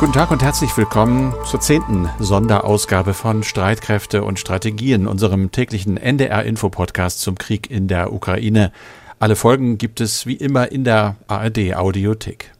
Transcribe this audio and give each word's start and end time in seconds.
Guten 0.00 0.14
Tag 0.14 0.30
und 0.30 0.42
herzlich 0.42 0.74
willkommen 0.78 1.34
zur 1.44 1.60
zehnten 1.60 2.08
Sonderausgabe 2.18 3.12
von 3.12 3.42
Streitkräfte 3.42 4.24
und 4.24 4.38
Strategien, 4.38 5.06
unserem 5.06 5.52
täglichen 5.52 5.98
NDR-Info-Podcast 5.98 7.20
zum 7.20 7.36
Krieg 7.36 7.70
in 7.70 7.86
der 7.86 8.10
Ukraine. 8.10 8.72
Alle 9.18 9.36
Folgen 9.36 9.76
gibt 9.76 10.00
es 10.00 10.24
wie 10.24 10.36
immer 10.36 10.72
in 10.72 10.84
der 10.84 11.16
ARD-Audiothek. 11.28 12.50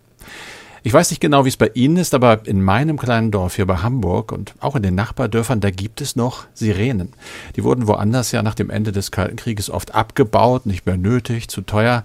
Ich 0.83 0.93
weiß 0.93 1.09
nicht 1.09 1.21
genau, 1.21 1.47
wie 1.47 1.49
es 1.49 1.57
bei 1.57 1.71
Ihnen 1.73 1.97
ist, 1.97 2.13
aber 2.13 2.47
in 2.47 2.61
meinem 2.61 2.99
kleinen 2.99 3.31
Dorf 3.31 3.57
hier 3.57 3.67
bei 3.67 3.79
Hamburg 3.79 4.33
und 4.33 4.55
auch 4.61 4.77
in 4.77 4.83
den 4.83 4.95
Nachbardörfern, 4.95 5.61
da 5.61 5.71
gibt 5.71 6.03
es 6.03 6.17
noch 6.17 6.45
Sirenen. 6.53 7.15
Die 7.57 7.65
wurden 7.65 7.87
woanders 7.87 8.33
ja 8.33 8.43
nach 8.43 8.55
dem 8.55 8.69
Ende 8.69 8.93
des 8.93 9.13
Kalten 9.13 9.37
Krieges 9.37 9.71
oft 9.71 9.95
abgebaut, 9.95 10.67
nicht 10.67 10.85
mehr 10.85 10.99
nötig, 10.99 11.49
zu 11.49 11.63
teuer. 11.63 12.05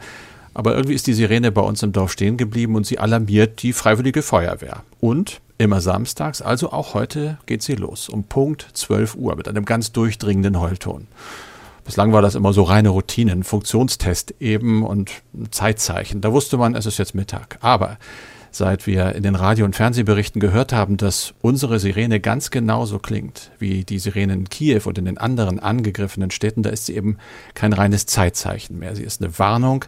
Aber 0.56 0.74
irgendwie 0.74 0.96
ist 0.96 1.06
die 1.06 1.14
Sirene 1.14 1.52
bei 1.52 1.62
uns 1.62 1.84
im 1.84 1.92
Dorf 1.92 2.14
stehen 2.14 2.38
geblieben 2.38 2.76
und 2.76 2.88
sie 2.88 2.98
alarmiert 2.98 3.62
die 3.62 3.74
Freiwillige 3.74 4.22
Feuerwehr. 4.22 4.84
Und 5.02 5.42
immer 5.58 5.82
samstags, 5.82 6.42
also 6.42 6.72
auch 6.72 6.94
heute, 6.94 7.38
geht 7.46 7.62
sie 7.62 7.76
los. 7.76 8.08
Um 8.08 8.24
Punkt 8.24 8.70
12 8.74 9.16
Uhr 9.16 9.36
mit 9.36 9.50
einem 9.50 9.66
ganz 9.66 9.92
durchdringenden 9.92 10.60
Heulton. 10.60 11.08
Bislang 11.84 12.14
war 12.14 12.22
das 12.22 12.36
immer 12.36 12.54
so 12.54 12.64
reine 12.64 12.90
Routine, 12.90 13.34
ein 13.34 13.44
Funktionstest 13.44 14.34
eben 14.40 14.84
und 14.84 15.12
Zeitzeichen. 15.52 16.22
Da 16.22 16.32
wusste 16.32 16.58
man, 16.58 16.74
es 16.74 16.86
ist 16.86 16.98
jetzt 17.00 17.16
Mittag. 17.16 17.58
Aber 17.60 17.98
seit 18.52 18.88
wir 18.88 19.14
in 19.14 19.24
den 19.24 19.36
Radio- 19.36 19.66
und 19.66 19.76
Fernsehberichten 19.76 20.40
gehört 20.40 20.72
haben, 20.72 20.96
dass 20.96 21.34
unsere 21.42 21.80
Sirene 21.80 22.22
ganz 22.22 22.50
genauso 22.50 23.00
klingt 23.00 23.52
wie 23.60 23.84
die 23.84 24.00
Sirene 24.00 24.34
in 24.34 24.50
Kiew 24.50 24.84
und 24.86 24.98
in 24.98 25.06
den 25.06 25.18
anderen 25.18 25.60
angegriffenen 25.60 26.32
Städten, 26.32 26.64
da 26.64 26.70
ist 26.70 26.86
sie 26.86 26.96
eben 26.96 27.18
kein 27.56 27.74
reines 27.74 28.06
Zeitzeichen 28.06 28.80
mehr. 28.80 28.96
Sie 28.96 29.04
ist 29.04 29.22
eine 29.22 29.38
Warnung, 29.38 29.84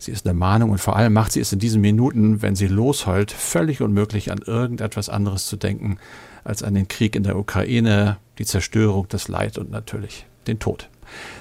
Sie 0.00 0.12
ist 0.12 0.26
eine 0.26 0.32
Mahnung 0.32 0.70
und 0.70 0.78
vor 0.78 0.96
allem 0.96 1.12
macht 1.12 1.32
sie 1.32 1.40
es 1.40 1.52
in 1.52 1.58
diesen 1.58 1.82
Minuten, 1.82 2.40
wenn 2.40 2.56
sie 2.56 2.68
losheult, 2.68 3.30
völlig 3.30 3.82
unmöglich, 3.82 4.32
an 4.32 4.38
irgendetwas 4.38 5.10
anderes 5.10 5.46
zu 5.46 5.56
denken, 5.56 5.98
als 6.42 6.62
an 6.62 6.74
den 6.74 6.88
Krieg 6.88 7.14
in 7.14 7.22
der 7.22 7.36
Ukraine, 7.36 8.16
die 8.38 8.46
Zerstörung, 8.46 9.06
das 9.10 9.28
Leid 9.28 9.58
und 9.58 9.70
natürlich 9.70 10.24
den 10.46 10.58
Tod. 10.58 10.88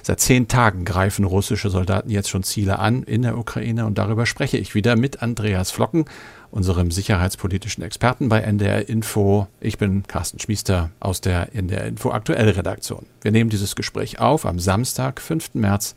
Seit 0.02 0.20
zehn 0.20 0.50
Tagen 0.50 0.84
greifen 0.84 1.24
russische 1.24 1.70
Soldaten 1.70 2.10
jetzt 2.10 2.30
schon 2.30 2.44
Ziele 2.44 2.80
an 2.80 3.04
in 3.04 3.22
der 3.22 3.38
Ukraine 3.38 3.86
und 3.86 3.98
darüber 3.98 4.26
spreche 4.26 4.58
ich 4.58 4.76
wieder 4.76 4.98
mit 4.98 5.22
Andreas 5.22 5.72
Flocken, 5.72 6.04
unserem 6.52 6.92
sicherheitspolitischen 6.92 7.84
Experten 7.84 8.28
bei 8.28 8.42
NDR 8.42 8.90
Info. 8.90 9.48
Ich 9.62 9.78
bin 9.78 10.04
Carsten 10.06 10.40
Schmiester 10.40 10.90
aus 11.00 11.22
der 11.22 11.56
NDR 11.56 11.86
Info 11.86 12.12
Aktuell 12.12 12.50
Redaktion. 12.50 13.06
Wir 13.22 13.32
nehmen 13.32 13.50
dieses 13.50 13.78
Gespräch 13.78 14.20
auf 14.20 14.46
am 14.46 14.60
Samstag, 14.60 15.22
5. 15.22 15.54
März 15.54 15.96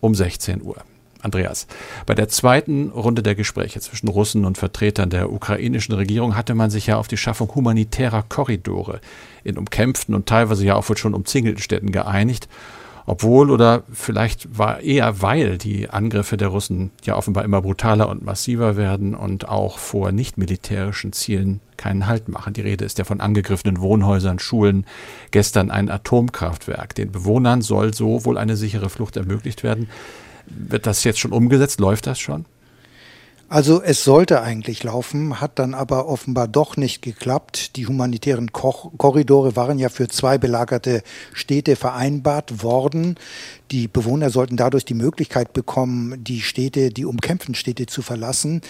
um 0.00 0.14
16 0.14 0.60
Uhr. 0.60 0.84
Andreas, 1.22 1.66
bei 2.06 2.14
der 2.14 2.28
zweiten 2.28 2.90
Runde 2.90 3.22
der 3.22 3.34
Gespräche 3.34 3.80
zwischen 3.80 4.08
Russen 4.08 4.44
und 4.44 4.58
Vertretern 4.58 5.10
der 5.10 5.32
ukrainischen 5.32 5.94
Regierung 5.94 6.36
hatte 6.36 6.54
man 6.54 6.70
sich 6.70 6.88
ja 6.88 6.98
auf 6.98 7.08
die 7.08 7.16
Schaffung 7.16 7.54
humanitärer 7.54 8.24
Korridore 8.28 9.00
in 9.44 9.56
umkämpften 9.56 10.14
und 10.14 10.26
teilweise 10.26 10.64
ja 10.64 10.74
auch 10.76 10.88
wohl 10.88 10.96
schon 10.96 11.14
umzingelten 11.14 11.62
Städten 11.62 11.92
geeinigt. 11.92 12.48
Obwohl 13.04 13.50
oder 13.50 13.82
vielleicht 13.92 14.56
war 14.56 14.80
eher 14.80 15.22
weil 15.22 15.58
die 15.58 15.90
Angriffe 15.90 16.36
der 16.36 16.48
Russen 16.48 16.92
ja 17.02 17.16
offenbar 17.16 17.44
immer 17.44 17.60
brutaler 17.60 18.08
und 18.08 18.24
massiver 18.24 18.76
werden 18.76 19.14
und 19.14 19.48
auch 19.48 19.78
vor 19.78 20.12
nicht 20.12 20.38
militärischen 20.38 21.12
Zielen 21.12 21.60
keinen 21.76 22.06
Halt 22.06 22.28
machen. 22.28 22.54
Die 22.54 22.60
Rede 22.60 22.84
ist 22.84 22.98
ja 22.98 23.04
von 23.04 23.20
angegriffenen 23.20 23.80
Wohnhäusern, 23.80 24.38
Schulen, 24.38 24.86
gestern 25.32 25.70
ein 25.70 25.90
Atomkraftwerk. 25.90 26.94
Den 26.94 27.10
Bewohnern 27.10 27.60
soll 27.60 27.92
so 27.92 28.24
wohl 28.24 28.38
eine 28.38 28.56
sichere 28.56 28.88
Flucht 28.88 29.16
ermöglicht 29.16 29.64
werden. 29.64 29.88
Wird 30.56 30.86
das 30.86 31.04
jetzt 31.04 31.18
schon 31.18 31.32
umgesetzt? 31.32 31.80
Läuft 31.80 32.06
das 32.06 32.18
schon? 32.18 32.46
Also 33.52 33.82
es 33.82 34.02
sollte 34.02 34.40
eigentlich 34.40 34.82
laufen, 34.82 35.38
hat 35.38 35.58
dann 35.58 35.74
aber 35.74 36.08
offenbar 36.08 36.48
doch 36.48 36.78
nicht 36.78 37.02
geklappt. 37.02 37.76
Die 37.76 37.86
humanitären 37.86 38.50
Korridore 38.50 39.56
waren 39.56 39.78
ja 39.78 39.90
für 39.90 40.08
zwei 40.08 40.38
belagerte 40.38 41.02
Städte 41.34 41.76
vereinbart 41.76 42.62
worden. 42.62 43.16
Die 43.72 43.88
Bewohner 43.88 44.28
sollten 44.28 44.58
dadurch 44.58 44.84
die 44.84 44.92
Möglichkeit 44.92 45.54
bekommen, 45.54 46.22
die 46.22 46.42
Städte, 46.42 46.90
die 46.90 47.06
umkämpften 47.06 47.54
Städte 47.54 47.86
zu 47.86 48.02
verlassen. 48.02 48.60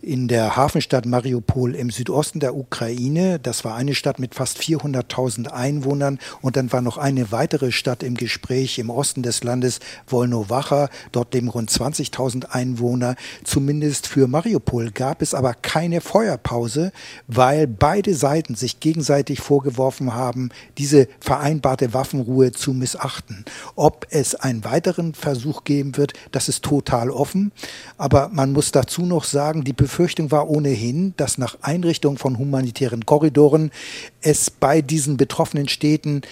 In 0.00 0.28
der 0.28 0.56
Hafenstadt 0.56 1.04
Mariupol 1.04 1.74
im 1.74 1.90
Südosten 1.90 2.40
der 2.40 2.56
Ukraine, 2.56 3.38
das 3.38 3.66
war 3.66 3.74
eine 3.74 3.94
Stadt 3.94 4.18
mit 4.18 4.34
fast 4.34 4.58
400.000 4.58 5.48
Einwohnern 5.48 6.18
und 6.40 6.56
dann 6.56 6.72
war 6.72 6.80
noch 6.80 6.96
eine 6.96 7.30
weitere 7.32 7.70
Stadt 7.70 8.02
im 8.02 8.14
Gespräch 8.14 8.78
im 8.78 8.88
Osten 8.88 9.22
des 9.22 9.44
Landes, 9.44 9.78
Wolnowacha. 10.06 10.88
Dort 11.12 11.34
leben 11.34 11.50
rund 11.50 11.70
20.000 11.70 12.46
Einwohner. 12.46 13.16
Zumindest 13.44 14.06
für 14.06 14.26
Mariupol 14.26 14.90
gab 14.90 15.20
es 15.20 15.34
aber 15.34 15.52
keine 15.52 16.00
Feuerpause, 16.00 16.92
weil 17.26 17.66
beide 17.66 18.14
Seiten 18.14 18.54
sich 18.54 18.80
gegenseitig 18.80 19.40
vorgeworfen 19.40 20.14
haben, 20.14 20.48
diese 20.78 21.08
vereinbarte 21.20 21.92
Waffenruhe 21.92 22.52
zu 22.52 22.72
missachten. 22.72 23.44
Ob 23.74 24.06
es 24.08 24.34
einen 24.46 24.64
weiteren 24.64 25.14
Versuch 25.14 25.64
geben 25.64 25.96
wird, 25.96 26.12
das 26.32 26.48
ist 26.48 26.62
total 26.62 27.10
offen. 27.10 27.52
Aber 27.98 28.30
man 28.32 28.52
muss 28.52 28.72
dazu 28.72 29.02
noch 29.04 29.24
sagen, 29.24 29.64
die 29.64 29.72
Befürchtung 29.72 30.30
war 30.30 30.48
ohnehin, 30.48 31.14
dass 31.16 31.38
nach 31.38 31.58
Einrichtung 31.62 32.16
von 32.16 32.38
humanitären 32.38 33.04
Korridoren 33.04 33.70
es 34.20 34.50
bei 34.50 34.82
diesen 34.82 35.16
betroffenen 35.16 35.68
Städten 35.68 36.22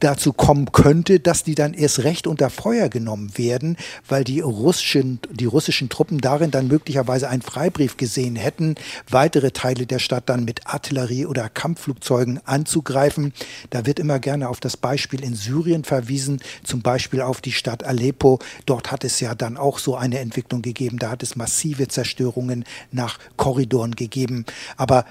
dazu 0.00 0.32
kommen 0.32 0.72
könnte, 0.72 1.20
dass 1.20 1.44
die 1.44 1.54
dann 1.54 1.74
erst 1.74 2.04
recht 2.04 2.26
unter 2.26 2.50
Feuer 2.50 2.88
genommen 2.88 3.36
werden, 3.36 3.76
weil 4.08 4.24
die 4.24 4.40
russischen, 4.40 5.20
die 5.30 5.46
russischen 5.46 5.88
Truppen 5.88 6.18
darin 6.18 6.50
dann 6.50 6.68
möglicherweise 6.68 7.28
einen 7.28 7.42
Freibrief 7.42 7.96
gesehen 7.96 8.36
hätten, 8.36 8.74
weitere 9.08 9.50
Teile 9.50 9.86
der 9.86 9.98
Stadt 9.98 10.28
dann 10.28 10.44
mit 10.44 10.66
Artillerie 10.66 11.26
oder 11.26 11.48
Kampfflugzeugen 11.48 12.40
anzugreifen. 12.44 13.32
Da 13.70 13.86
wird 13.86 13.98
immer 13.98 14.18
gerne 14.18 14.48
auf 14.48 14.60
das 14.60 14.76
Beispiel 14.76 15.22
in 15.22 15.34
Syrien 15.34 15.84
verwiesen, 15.84 16.40
zum 16.64 16.82
Beispiel 16.82 17.20
auf 17.22 17.40
die 17.40 17.52
Stadt 17.52 17.84
Aleppo. 17.84 18.38
Dort 18.66 18.92
hat 18.92 19.04
es 19.04 19.20
ja 19.20 19.34
dann 19.34 19.56
auch 19.56 19.78
so 19.78 19.96
eine 19.96 20.18
Entwicklung 20.18 20.62
gegeben. 20.62 20.98
Da 20.98 21.10
hat 21.10 21.22
es 21.22 21.36
massive 21.36 21.88
Zerstörungen 21.88 22.64
nach 22.92 23.18
Korridoren 23.36 23.94
gegeben. 23.94 24.44
Aber 24.76 25.04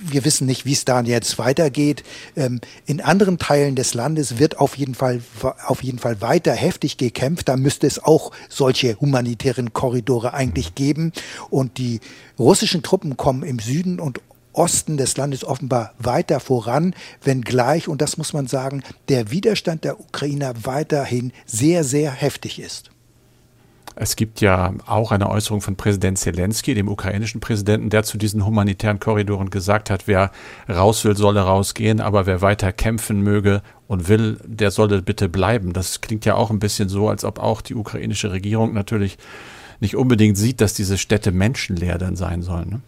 wir 0.00 0.24
wissen 0.24 0.46
nicht, 0.46 0.66
wie 0.66 0.72
es 0.72 0.84
da 0.84 1.00
jetzt 1.02 1.38
weitergeht. 1.38 2.02
Ähm, 2.36 2.60
in 2.86 3.00
anderen 3.00 3.38
Teilen 3.38 3.76
des 3.76 3.94
Landes 3.94 4.31
wird 4.38 4.58
auf 4.58 4.76
jeden 4.76 4.94
Fall, 4.94 5.22
auf 5.66 5.82
jeden 5.82 5.98
Fall 5.98 6.20
weiter 6.20 6.52
heftig 6.52 6.96
gekämpft. 6.96 7.48
Da 7.48 7.56
müsste 7.56 7.86
es 7.86 8.02
auch 8.02 8.32
solche 8.48 9.00
humanitären 9.00 9.72
Korridore 9.72 10.34
eigentlich 10.34 10.74
geben. 10.74 11.12
Und 11.50 11.78
die 11.78 12.00
russischen 12.38 12.82
Truppen 12.82 13.16
kommen 13.16 13.42
im 13.42 13.58
Süden 13.58 14.00
und 14.00 14.20
Osten 14.52 14.96
des 14.96 15.16
Landes 15.16 15.44
offenbar 15.44 15.94
weiter 15.98 16.38
voran, 16.38 16.94
wenngleich, 17.22 17.88
und 17.88 18.02
das 18.02 18.18
muss 18.18 18.32
man 18.32 18.46
sagen, 18.46 18.82
der 19.08 19.30
Widerstand 19.30 19.84
der 19.84 19.98
Ukrainer 19.98 20.52
weiterhin 20.64 21.32
sehr, 21.46 21.84
sehr 21.84 22.10
heftig 22.10 22.58
ist. 22.58 22.90
Es 23.94 24.16
gibt 24.16 24.40
ja 24.40 24.72
auch 24.86 25.12
eine 25.12 25.28
Äußerung 25.28 25.60
von 25.60 25.76
Präsident 25.76 26.18
Zelensky, 26.18 26.74
dem 26.74 26.88
ukrainischen 26.88 27.40
Präsidenten, 27.40 27.90
der 27.90 28.02
zu 28.02 28.18
diesen 28.18 28.44
humanitären 28.46 29.00
Korridoren 29.00 29.50
gesagt 29.50 29.90
hat, 29.90 30.06
wer 30.06 30.30
raus 30.68 31.04
will, 31.04 31.16
solle 31.16 31.40
rausgehen, 31.40 32.00
aber 32.00 32.26
wer 32.26 32.40
weiter 32.40 32.72
kämpfen 32.72 33.20
möge 33.20 33.62
und 33.86 34.08
will, 34.08 34.38
der 34.44 34.70
solle 34.70 35.02
bitte 35.02 35.28
bleiben. 35.28 35.72
Das 35.72 36.00
klingt 36.00 36.24
ja 36.24 36.34
auch 36.34 36.50
ein 36.50 36.58
bisschen 36.58 36.88
so, 36.88 37.08
als 37.08 37.24
ob 37.24 37.38
auch 37.38 37.60
die 37.60 37.74
ukrainische 37.74 38.32
Regierung 38.32 38.72
natürlich 38.72 39.18
nicht 39.80 39.96
unbedingt 39.96 40.38
sieht, 40.38 40.60
dass 40.60 40.74
diese 40.74 40.96
Städte 40.96 41.32
menschenleer 41.32 41.98
dann 41.98 42.16
sein 42.16 42.42
sollen. 42.42 42.70
Ne? 42.70 42.80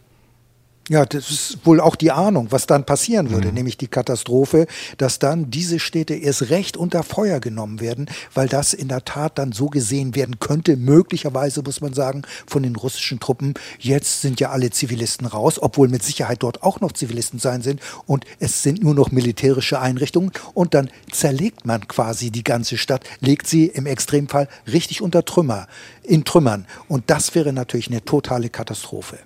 Ja, 0.90 1.06
das 1.06 1.30
ist 1.30 1.58
wohl 1.64 1.80
auch 1.80 1.96
die 1.96 2.10
Ahnung, 2.10 2.48
was 2.50 2.66
dann 2.66 2.84
passieren 2.84 3.30
würde, 3.30 3.48
mhm. 3.48 3.54
nämlich 3.54 3.78
die 3.78 3.88
Katastrophe, 3.88 4.66
dass 4.98 5.18
dann 5.18 5.50
diese 5.50 5.78
Städte 5.78 6.12
erst 6.12 6.50
recht 6.50 6.76
unter 6.76 7.02
Feuer 7.02 7.40
genommen 7.40 7.80
werden, 7.80 8.06
weil 8.34 8.48
das 8.48 8.74
in 8.74 8.88
der 8.88 9.02
Tat 9.02 9.38
dann 9.38 9.52
so 9.52 9.70
gesehen 9.70 10.14
werden 10.14 10.40
könnte, 10.40 10.76
möglicherweise 10.76 11.62
muss 11.62 11.80
man 11.80 11.94
sagen, 11.94 12.22
von 12.46 12.62
den 12.62 12.76
russischen 12.76 13.18
Truppen. 13.18 13.54
Jetzt 13.78 14.20
sind 14.20 14.40
ja 14.40 14.50
alle 14.50 14.68
Zivilisten 14.70 15.26
raus, 15.26 15.58
obwohl 15.58 15.88
mit 15.88 16.02
Sicherheit 16.02 16.42
dort 16.42 16.62
auch 16.62 16.80
noch 16.80 16.92
Zivilisten 16.92 17.38
sein 17.38 17.62
sind 17.62 17.80
und 18.04 18.26
es 18.38 18.62
sind 18.62 18.82
nur 18.82 18.94
noch 18.94 19.10
militärische 19.10 19.80
Einrichtungen 19.80 20.32
und 20.52 20.74
dann 20.74 20.90
zerlegt 21.10 21.64
man 21.64 21.88
quasi 21.88 22.30
die 22.30 22.44
ganze 22.44 22.76
Stadt, 22.76 23.04
legt 23.20 23.46
sie 23.46 23.68
im 23.68 23.86
Extremfall 23.86 24.48
richtig 24.70 25.00
unter 25.00 25.24
Trümmer, 25.24 25.66
in 26.02 26.26
Trümmern 26.26 26.66
und 26.88 27.04
das 27.08 27.34
wäre 27.34 27.54
natürlich 27.54 27.88
eine 27.88 28.04
totale 28.04 28.50
Katastrophe. 28.50 29.18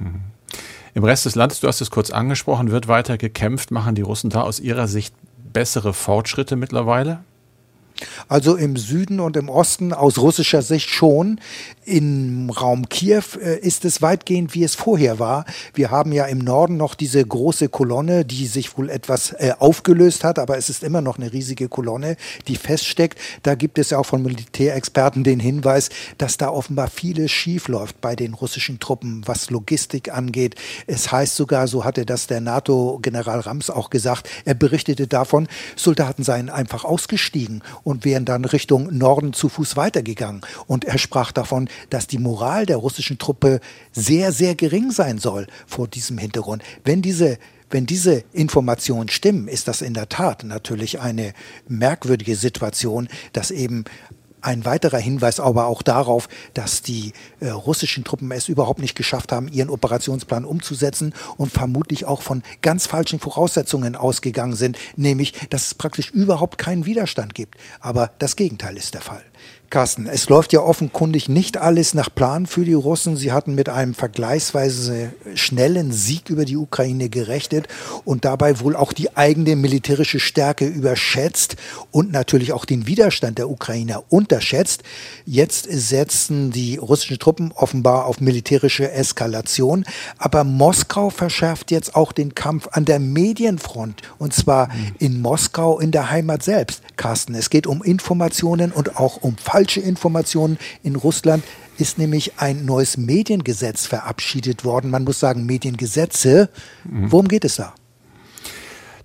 Mhm. 0.00 0.35
Im 0.96 1.04
Rest 1.04 1.26
des 1.26 1.34
Landes, 1.34 1.60
du 1.60 1.68
hast 1.68 1.82
es 1.82 1.90
kurz 1.90 2.08
angesprochen, 2.08 2.70
wird 2.70 2.88
weiter 2.88 3.18
gekämpft. 3.18 3.70
Machen 3.70 3.94
die 3.94 4.00
Russen 4.00 4.30
da 4.30 4.40
aus 4.40 4.60
ihrer 4.60 4.88
Sicht 4.88 5.14
bessere 5.52 5.92
Fortschritte 5.92 6.56
mittlerweile? 6.56 7.22
Also 8.28 8.56
im 8.56 8.76
Süden 8.76 9.20
und 9.20 9.36
im 9.36 9.48
Osten 9.48 9.92
aus 9.92 10.18
russischer 10.18 10.62
Sicht 10.62 10.88
schon. 10.88 11.40
Im 11.84 12.50
Raum 12.50 12.88
Kiew 12.88 13.22
äh, 13.40 13.58
ist 13.60 13.84
es 13.84 14.02
weitgehend, 14.02 14.54
wie 14.54 14.64
es 14.64 14.74
vorher 14.74 15.18
war. 15.18 15.44
Wir 15.72 15.90
haben 15.90 16.12
ja 16.12 16.24
im 16.24 16.38
Norden 16.38 16.76
noch 16.76 16.94
diese 16.94 17.24
große 17.24 17.68
Kolonne, 17.68 18.24
die 18.24 18.46
sich 18.46 18.76
wohl 18.76 18.90
etwas 18.90 19.32
äh, 19.32 19.52
aufgelöst 19.58 20.24
hat, 20.24 20.38
aber 20.38 20.58
es 20.58 20.68
ist 20.68 20.82
immer 20.82 21.00
noch 21.00 21.18
eine 21.18 21.32
riesige 21.32 21.68
Kolonne, 21.68 22.16
die 22.48 22.56
feststeckt. 22.56 23.18
Da 23.44 23.54
gibt 23.54 23.78
es 23.78 23.90
ja 23.90 23.98
auch 23.98 24.06
von 24.06 24.22
Militärexperten 24.22 25.22
den 25.22 25.38
Hinweis, 25.38 25.90
dass 26.18 26.36
da 26.36 26.48
offenbar 26.48 26.88
vieles 26.88 27.30
schief 27.30 27.68
läuft 27.68 28.00
bei 28.00 28.16
den 28.16 28.34
russischen 28.34 28.80
Truppen, 28.80 29.22
was 29.26 29.50
Logistik 29.50 30.12
angeht. 30.12 30.56
Es 30.88 31.12
heißt 31.12 31.36
sogar, 31.36 31.68
so 31.68 31.84
hatte 31.84 32.04
das 32.04 32.26
der 32.26 32.40
NATO-General 32.40 33.40
Rams 33.40 33.70
auch 33.70 33.90
gesagt, 33.90 34.28
er 34.44 34.54
berichtete 34.54 35.06
davon, 35.06 35.46
Soldaten 35.76 36.24
seien 36.24 36.50
einfach 36.50 36.84
ausgestiegen 36.84 37.62
und 37.86 38.04
wären 38.04 38.24
dann 38.24 38.44
Richtung 38.44 38.98
Norden 38.98 39.32
zu 39.32 39.48
Fuß 39.48 39.76
weitergegangen. 39.76 40.40
Und 40.66 40.84
er 40.84 40.98
sprach 40.98 41.30
davon, 41.30 41.68
dass 41.88 42.08
die 42.08 42.18
Moral 42.18 42.66
der 42.66 42.78
russischen 42.78 43.16
Truppe 43.16 43.60
sehr, 43.92 44.32
sehr 44.32 44.56
gering 44.56 44.90
sein 44.90 45.18
soll 45.18 45.46
vor 45.68 45.86
diesem 45.86 46.18
Hintergrund. 46.18 46.64
Wenn 46.84 47.00
diese 47.00 47.38
wenn 47.70 47.84
diese 47.84 48.22
Informationen 48.32 49.08
stimmen, 49.08 49.48
ist 49.48 49.66
das 49.66 49.82
in 49.82 49.92
der 49.92 50.08
Tat 50.08 50.44
natürlich 50.44 51.00
eine 51.00 51.32
merkwürdige 51.66 52.36
Situation, 52.36 53.08
dass 53.32 53.50
eben 53.50 53.84
ein 54.40 54.64
weiterer 54.64 54.98
Hinweis 54.98 55.40
aber 55.40 55.66
auch 55.66 55.82
darauf, 55.82 56.28
dass 56.54 56.82
die 56.82 57.12
äh, 57.40 57.48
russischen 57.48 58.04
Truppen 58.04 58.30
es 58.30 58.48
überhaupt 58.48 58.80
nicht 58.80 58.94
geschafft 58.94 59.32
haben, 59.32 59.48
ihren 59.48 59.70
Operationsplan 59.70 60.44
umzusetzen 60.44 61.14
und 61.36 61.52
vermutlich 61.52 62.04
auch 62.04 62.22
von 62.22 62.42
ganz 62.62 62.86
falschen 62.86 63.18
Voraussetzungen 63.18 63.96
ausgegangen 63.96 64.54
sind, 64.54 64.78
nämlich 64.96 65.32
dass 65.50 65.66
es 65.66 65.74
praktisch 65.74 66.10
überhaupt 66.10 66.58
keinen 66.58 66.86
Widerstand 66.86 67.34
gibt. 67.34 67.56
Aber 67.80 68.10
das 68.18 68.36
Gegenteil 68.36 68.76
ist 68.76 68.94
der 68.94 69.00
Fall. 69.00 69.22
Carsten, 69.68 70.06
es 70.06 70.28
läuft 70.28 70.52
ja 70.52 70.60
offenkundig 70.60 71.28
nicht 71.28 71.56
alles 71.56 71.92
nach 71.92 72.08
Plan 72.14 72.46
für 72.46 72.64
die 72.64 72.72
Russen. 72.72 73.16
Sie 73.16 73.32
hatten 73.32 73.54
mit 73.54 73.68
einem 73.68 73.94
vergleichsweise 73.94 75.12
schnellen 75.34 75.92
Sieg 75.92 76.30
über 76.30 76.44
die 76.44 76.56
Ukraine 76.56 77.08
gerechnet 77.08 77.66
und 78.04 78.24
dabei 78.24 78.60
wohl 78.60 78.76
auch 78.76 78.92
die 78.92 79.16
eigene 79.16 79.56
militärische 79.56 80.20
Stärke 80.20 80.66
überschätzt 80.66 81.56
und 81.90 82.12
natürlich 82.12 82.52
auch 82.52 82.64
den 82.64 82.86
Widerstand 82.86 83.38
der 83.38 83.50
Ukrainer 83.50 84.04
unterschätzt. 84.08 84.84
Jetzt 85.24 85.66
setzen 85.68 86.52
die 86.52 86.76
russischen 86.76 87.18
Truppen 87.18 87.50
offenbar 87.52 88.06
auf 88.06 88.20
militärische 88.20 88.92
Eskalation, 88.92 89.84
aber 90.16 90.44
Moskau 90.44 91.10
verschärft 91.10 91.72
jetzt 91.72 91.96
auch 91.96 92.12
den 92.12 92.34
Kampf 92.36 92.68
an 92.70 92.84
der 92.84 93.00
Medienfront 93.00 94.02
und 94.18 94.32
zwar 94.32 94.68
in 94.98 95.20
Moskau 95.20 95.80
in 95.80 95.90
der 95.90 96.10
Heimat 96.10 96.44
selbst. 96.44 96.82
Carsten, 96.96 97.34
es 97.34 97.50
geht 97.50 97.66
um 97.66 97.82
Informationen 97.82 98.70
und 98.70 98.96
auch 98.96 99.16
um 99.22 99.36
falsche 99.56 99.80
Informationen. 99.80 100.58
In 100.82 100.96
Russland 100.96 101.42
ist 101.78 101.96
nämlich 101.96 102.32
ein 102.36 102.66
neues 102.66 102.98
Mediengesetz 102.98 103.86
verabschiedet 103.86 104.66
worden. 104.66 104.90
Man 104.90 105.04
muss 105.04 105.18
sagen, 105.18 105.46
Mediengesetze. 105.46 106.50
Mhm. 106.84 107.10
Worum 107.10 107.26
geht 107.26 107.46
es 107.46 107.56
da? 107.56 107.72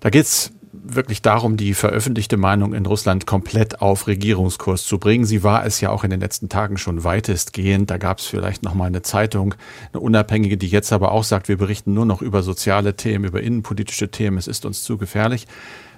Da 0.00 0.10
geht 0.10 0.26
es 0.26 0.50
wirklich 0.74 1.22
darum, 1.22 1.56
die 1.56 1.72
veröffentlichte 1.72 2.36
Meinung 2.36 2.74
in 2.74 2.84
Russland 2.84 3.24
komplett 3.26 3.80
auf 3.80 4.06
Regierungskurs 4.06 4.84
zu 4.84 4.98
bringen. 4.98 5.24
Sie 5.24 5.42
war 5.42 5.64
es 5.64 5.80
ja 5.80 5.88
auch 5.88 6.04
in 6.04 6.10
den 6.10 6.20
letzten 6.20 6.50
Tagen 6.50 6.76
schon 6.76 7.02
weitestgehend. 7.02 7.90
Da 7.90 7.96
gab 7.96 8.18
es 8.18 8.26
vielleicht 8.26 8.62
noch 8.62 8.74
mal 8.74 8.86
eine 8.86 9.00
Zeitung, 9.00 9.54
eine 9.94 10.00
unabhängige, 10.00 10.58
die 10.58 10.68
jetzt 10.68 10.92
aber 10.92 11.12
auch 11.12 11.24
sagt, 11.24 11.48
wir 11.48 11.56
berichten 11.56 11.94
nur 11.94 12.04
noch 12.04 12.20
über 12.20 12.42
soziale 12.42 12.94
Themen, 12.94 13.24
über 13.24 13.40
innenpolitische 13.40 14.10
Themen. 14.10 14.36
Es 14.36 14.48
ist 14.48 14.66
uns 14.66 14.82
zu 14.82 14.98
gefährlich. 14.98 15.46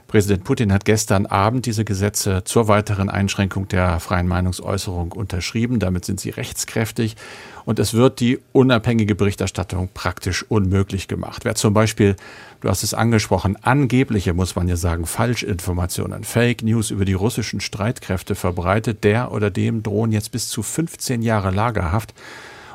Präsident 0.06 0.44
Putin 0.44 0.72
hat 0.72 0.84
gestern 0.84 1.26
Abend 1.26 1.66
diese 1.66 1.84
Gesetze 1.84 2.44
zur 2.44 2.68
weiteren 2.68 3.08
Einschränkung 3.08 3.66
der 3.68 3.98
freien 4.00 4.28
Meinungsäußerung 4.28 5.12
unterschrieben. 5.12 5.78
Damit 5.78 6.04
sind 6.04 6.20
sie 6.20 6.30
rechtskräftig 6.30 7.16
und 7.64 7.78
es 7.78 7.94
wird 7.94 8.20
die 8.20 8.38
unabhängige 8.52 9.14
Berichterstattung 9.14 9.88
praktisch 9.92 10.44
unmöglich 10.48 11.08
gemacht. 11.08 11.44
Wer 11.44 11.54
zum 11.54 11.74
Beispiel, 11.74 12.16
du 12.60 12.68
hast 12.68 12.82
es 12.82 12.94
angesprochen, 12.94 13.56
angebliche, 13.62 14.34
muss 14.34 14.54
man 14.54 14.68
ja 14.68 14.76
sagen, 14.76 15.06
Falschinformationen, 15.06 16.24
Fake 16.24 16.62
News 16.62 16.90
über 16.90 17.04
die 17.04 17.14
russischen 17.14 17.60
Streitkräfte 17.60 18.34
verbreitet, 18.34 19.04
der 19.04 19.32
oder 19.32 19.50
dem 19.50 19.82
drohen 19.82 20.12
jetzt 20.12 20.30
bis 20.30 20.48
zu 20.48 20.62
15 20.62 21.22
Jahre 21.22 21.50
Lagerhaft. 21.50 22.14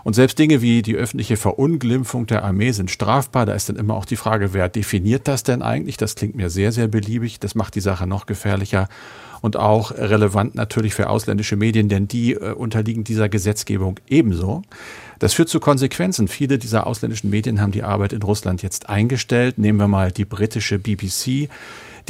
Und 0.04 0.13
selbst 0.13 0.40
Dinge 0.40 0.62
wie 0.62 0.81
die 0.81 0.96
öffentliche 0.96 1.38
Verunglimpfung 1.38 2.25
der 2.25 2.44
Armee 2.44 2.72
sind 2.72 2.92
strafbar. 2.92 3.46
Da 3.46 3.54
ist 3.54 3.69
dann 3.69 3.75
immer 3.75 3.96
auch 3.96 4.06
die 4.06 4.16
Frage, 4.16 4.54
wer 4.54 4.69
definiert 4.69 5.28
das 5.28 5.44
denn 5.44 5.62
eigentlich? 5.62 5.98
Das 5.98 6.16
klingt 6.16 6.36
mir 6.36 6.50
sehr, 6.50 6.72
sehr 6.72 6.88
beliebig. 6.88 7.40
Das 7.40 7.56
macht 7.56 7.75
die 7.75 7.81
Sache 7.81 8.07
noch 8.07 8.25
gefährlicher 8.25 8.88
und 9.41 9.57
auch 9.57 9.91
relevant 9.91 10.56
natürlich 10.56 10.94
für 10.94 11.09
ausländische 11.09 11.56
Medien, 11.56 11.89
denn 11.89 12.07
die 12.07 12.33
äh, 12.33 12.53
unterliegen 12.53 13.03
dieser 13.03 13.30
Gesetzgebung 13.30 14.00
ebenso. 14.07 14.63
Das 15.19 15.33
führt 15.33 15.50
zu 15.50 15.59
Konsequenzen. 15.59 16.27
Viele 16.27 16.57
dieser 16.57 16.88
ausländischen 16.88 17.30
Medien 17.30 17.62
haben 17.62 17.71
die 17.71 17.83
Arbeit 17.83 18.13
in 18.13 18.21
Russland 18.21 18.62
jetzt 18.63 18.89
eingestellt. 18.89 19.57
Nehmen 19.57 19.80
wir 19.80 19.88
mal 19.88 20.12
die 20.12 20.25
britische 20.25 20.80
BBC 20.80 21.50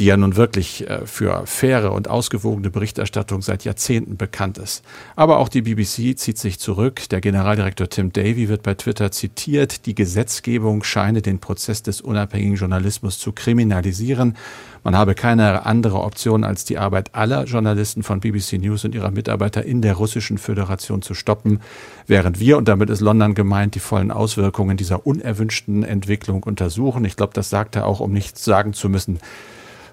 die 0.00 0.06
ja 0.06 0.16
nun 0.16 0.36
wirklich 0.36 0.88
äh, 0.88 1.06
für 1.06 1.46
faire 1.46 1.92
und 1.92 2.08
ausgewogene 2.08 2.70
Berichterstattung 2.70 3.42
seit 3.42 3.64
Jahrzehnten 3.64 4.16
bekannt 4.16 4.56
ist. 4.58 4.82
Aber 5.14 5.38
auch 5.38 5.48
die 5.48 5.60
BBC 5.60 6.18
zieht 6.18 6.38
sich 6.38 6.58
zurück. 6.58 7.08
Der 7.10 7.20
Generaldirektor 7.20 7.88
Tim 7.88 8.10
Davy 8.12 8.48
wird 8.48 8.62
bei 8.62 8.74
Twitter 8.74 9.12
zitiert, 9.12 9.84
die 9.84 9.94
Gesetzgebung 9.94 10.82
scheine 10.84 11.20
den 11.20 11.38
Prozess 11.38 11.82
des 11.82 12.00
unabhängigen 12.00 12.56
Journalismus 12.56 13.18
zu 13.18 13.32
kriminalisieren. 13.32 14.36
Man 14.82 14.96
habe 14.96 15.14
keine 15.14 15.66
andere 15.66 16.00
Option, 16.00 16.42
als 16.42 16.64
die 16.64 16.78
Arbeit 16.78 17.14
aller 17.14 17.44
Journalisten 17.44 18.02
von 18.02 18.20
BBC 18.20 18.54
News 18.54 18.84
und 18.84 18.94
ihrer 18.94 19.10
Mitarbeiter 19.10 19.64
in 19.64 19.82
der 19.82 19.94
russischen 19.94 20.38
Föderation 20.38 21.02
zu 21.02 21.14
stoppen, 21.14 21.60
während 22.06 22.40
wir, 22.40 22.56
und 22.56 22.68
damit 22.68 22.88
ist 22.88 23.00
London 23.00 23.34
gemeint, 23.34 23.74
die 23.74 23.80
vollen 23.80 24.10
Auswirkungen 24.10 24.76
dieser 24.76 25.06
unerwünschten 25.06 25.82
Entwicklung 25.82 26.42
untersuchen. 26.42 27.04
Ich 27.04 27.16
glaube, 27.16 27.34
das 27.34 27.50
sagt 27.50 27.76
er 27.76 27.86
auch, 27.86 28.00
um 28.00 28.12
nicht 28.12 28.38
sagen 28.38 28.72
zu 28.72 28.88
müssen, 28.88 29.18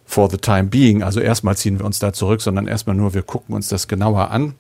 for 0.06 0.30
the 0.30 0.38
time 0.38 0.66
being. 0.66 1.04
Also 1.04 1.20
erstmal 1.20 1.58
ziehen 1.58 1.80
wir 1.80 1.86
uns 1.86 2.00
da 2.00 2.14
zurück, 2.14 2.42
sondern 2.42 2.68
erstmal 2.68 2.96
nur, 2.96 3.14
wir 3.14 3.24
gucken 3.24 3.54
uns 3.54 3.68
das 3.68 3.88
genauer 3.88 4.32
an. 4.32 4.56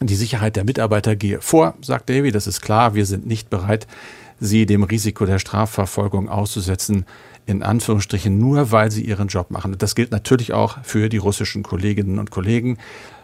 Die 0.00 0.14
Sicherheit 0.14 0.56
der 0.56 0.64
Mitarbeiter 0.64 1.14
gehe 1.14 1.40
vor, 1.40 1.74
sagt 1.82 2.08
Davy, 2.08 2.30
das 2.30 2.46
ist 2.46 2.62
klar. 2.62 2.94
Wir 2.94 3.04
sind 3.04 3.26
nicht 3.26 3.50
bereit, 3.50 3.86
sie 4.40 4.64
dem 4.64 4.84
Risiko 4.84 5.26
der 5.26 5.38
Strafverfolgung 5.38 6.28
auszusetzen, 6.28 7.04
in 7.48 7.62
Anführungsstrichen 7.62 8.38
nur, 8.38 8.72
weil 8.72 8.90
sie 8.90 9.02
ihren 9.02 9.28
Job 9.28 9.50
machen. 9.50 9.74
das 9.78 9.94
gilt 9.94 10.12
natürlich 10.12 10.52
auch 10.52 10.78
für 10.82 11.08
die 11.08 11.16
russischen 11.16 11.62
Kolleginnen 11.62 12.18
und 12.18 12.30
Kollegen. 12.30 12.76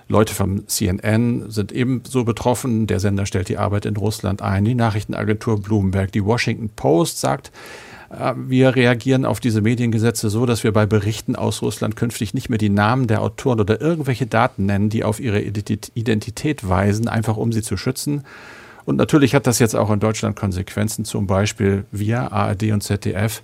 Leute 0.08 0.34
vom 0.34 0.66
CNN 0.66 1.50
sind 1.50 1.72
ebenso 1.72 2.24
betroffen. 2.24 2.86
Der 2.86 3.00
Sender 3.00 3.26
stellt 3.26 3.50
die 3.50 3.58
Arbeit 3.58 3.84
in 3.84 3.96
Russland 3.96 4.40
ein. 4.40 4.64
Die 4.64 4.74
Nachrichtenagentur 4.74 5.60
Bloomberg, 5.60 6.10
die 6.12 6.24
Washington 6.24 6.70
Post 6.74 7.20
sagt, 7.20 7.52
äh, 8.10 8.32
wir 8.36 8.74
reagieren 8.74 9.26
auf 9.26 9.40
diese 9.40 9.60
Mediengesetze 9.60 10.30
so, 10.30 10.46
dass 10.46 10.64
wir 10.64 10.72
bei 10.72 10.86
Berichten 10.86 11.36
aus 11.36 11.60
Russland 11.60 11.96
künftig 11.96 12.32
nicht 12.32 12.48
mehr 12.48 12.58
die 12.58 12.70
Namen 12.70 13.06
der 13.06 13.20
Autoren 13.20 13.60
oder 13.60 13.78
irgendwelche 13.78 14.26
Daten 14.26 14.64
nennen, 14.64 14.88
die 14.88 15.04
auf 15.04 15.20
ihre 15.20 15.42
Identität 15.42 16.66
weisen, 16.66 17.08
einfach 17.08 17.36
um 17.36 17.52
sie 17.52 17.62
zu 17.62 17.76
schützen. 17.76 18.24
Und 18.84 18.96
natürlich 18.96 19.34
hat 19.34 19.46
das 19.46 19.58
jetzt 19.58 19.74
auch 19.74 19.90
in 19.90 20.00
Deutschland 20.00 20.36
Konsequenzen, 20.36 21.04
zum 21.04 21.26
Beispiel 21.26 21.84
wir, 21.90 22.32
ARD 22.32 22.72
und 22.72 22.82
ZDF. 22.82 23.42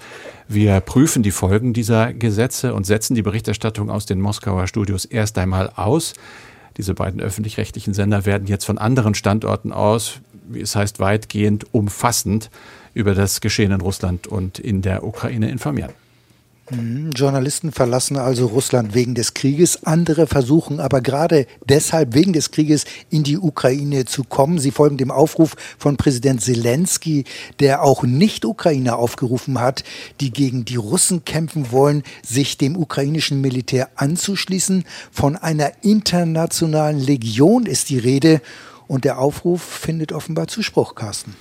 Wir 0.48 0.80
prüfen 0.80 1.22
die 1.22 1.30
Folgen 1.30 1.72
dieser 1.72 2.12
Gesetze 2.12 2.74
und 2.74 2.84
setzen 2.84 3.14
die 3.14 3.22
Berichterstattung 3.22 3.90
aus 3.90 4.06
den 4.06 4.20
Moskauer 4.20 4.66
Studios 4.66 5.04
erst 5.04 5.38
einmal 5.38 5.70
aus. 5.76 6.14
Diese 6.76 6.94
beiden 6.94 7.20
öffentlich-rechtlichen 7.20 7.94
Sender 7.94 8.26
werden 8.26 8.46
jetzt 8.46 8.64
von 8.64 8.78
anderen 8.78 9.14
Standorten 9.14 9.72
aus, 9.72 10.20
wie 10.48 10.60
es 10.60 10.76
heißt, 10.76 11.00
weitgehend 11.00 11.66
umfassend 11.72 12.50
über 12.92 13.14
das 13.14 13.40
Geschehen 13.40 13.72
in 13.72 13.80
Russland 13.80 14.26
und 14.26 14.58
in 14.58 14.82
der 14.82 15.04
Ukraine 15.04 15.50
informieren. 15.50 15.92
Mhm. 16.70 17.10
Journalisten 17.10 17.72
verlassen 17.72 18.16
also 18.16 18.46
Russland 18.46 18.94
wegen 18.94 19.14
des 19.14 19.34
Krieges. 19.34 19.84
Andere 19.84 20.26
versuchen 20.26 20.80
aber 20.80 21.00
gerade 21.00 21.46
deshalb 21.68 22.14
wegen 22.14 22.32
des 22.32 22.50
Krieges 22.50 22.84
in 23.10 23.22
die 23.22 23.38
Ukraine 23.38 24.04
zu 24.04 24.24
kommen. 24.24 24.58
Sie 24.58 24.70
folgen 24.70 24.96
dem 24.96 25.10
Aufruf 25.10 25.56
von 25.78 25.96
Präsident 25.96 26.40
Zelensky, 26.40 27.24
der 27.58 27.82
auch 27.82 28.02
Nicht-Ukrainer 28.02 28.98
aufgerufen 28.98 29.60
hat, 29.60 29.84
die 30.20 30.30
gegen 30.30 30.64
die 30.64 30.76
Russen 30.76 31.24
kämpfen 31.24 31.72
wollen, 31.72 32.02
sich 32.22 32.58
dem 32.58 32.76
ukrainischen 32.76 33.40
Militär 33.40 33.90
anzuschließen. 33.96 34.84
Von 35.10 35.36
einer 35.36 35.72
internationalen 35.82 36.98
Legion 36.98 37.66
ist 37.66 37.90
die 37.90 37.98
Rede 37.98 38.40
und 38.86 39.04
der 39.04 39.18
Aufruf 39.18 39.62
findet 39.62 40.12
offenbar 40.12 40.48
Zuspruch, 40.48 40.94
Carsten. 40.94 41.34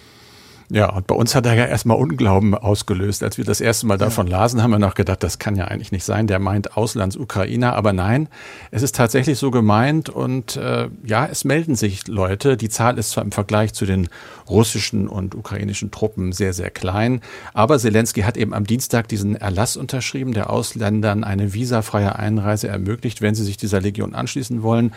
Ja, 0.71 0.93
und 0.93 1.07
bei 1.07 1.15
uns 1.15 1.33
hat 1.33 1.47
er 1.47 1.55
ja 1.55 1.65
erstmal 1.65 1.97
Unglauben 1.97 2.53
ausgelöst. 2.53 3.23
Als 3.23 3.39
wir 3.39 3.45
das 3.45 3.59
erste 3.59 3.87
Mal 3.87 3.97
davon 3.97 4.27
ja. 4.27 4.37
lasen, 4.37 4.61
haben 4.61 4.69
wir 4.69 4.77
noch 4.77 4.93
gedacht, 4.93 5.23
das 5.23 5.39
kann 5.39 5.55
ja 5.55 5.65
eigentlich 5.65 5.91
nicht 5.91 6.03
sein. 6.03 6.27
Der 6.27 6.37
meint 6.37 6.77
Auslandsukrainer. 6.77 7.75
Aber 7.75 7.91
nein, 7.91 8.29
es 8.69 8.83
ist 8.83 8.95
tatsächlich 8.95 9.39
so 9.39 9.49
gemeint. 9.49 10.09
Und 10.09 10.57
äh, 10.57 10.89
ja, 11.03 11.25
es 11.25 11.43
melden 11.43 11.73
sich 11.73 12.07
Leute. 12.07 12.55
Die 12.55 12.69
Zahl 12.69 12.99
ist 12.99 13.09
zwar 13.11 13.23
im 13.23 13.31
Vergleich 13.31 13.73
zu 13.73 13.87
den 13.87 14.09
russischen 14.47 15.07
und 15.07 15.33
ukrainischen 15.33 15.89
Truppen 15.89 16.33
sehr, 16.33 16.53
sehr 16.53 16.69
klein. 16.69 17.21
Aber 17.55 17.79
Zelensky 17.79 18.21
hat 18.21 18.37
eben 18.37 18.53
am 18.53 18.67
Dienstag 18.67 19.07
diesen 19.07 19.35
Erlass 19.35 19.75
unterschrieben, 19.75 20.33
der 20.33 20.51
Ausländern 20.51 21.23
eine 21.23 21.55
visafreie 21.55 22.15
Einreise 22.15 22.67
ermöglicht, 22.67 23.23
wenn 23.23 23.33
sie 23.33 23.43
sich 23.43 23.57
dieser 23.57 23.81
Legion 23.81 24.13
anschließen 24.13 24.61
wollen. 24.61 24.93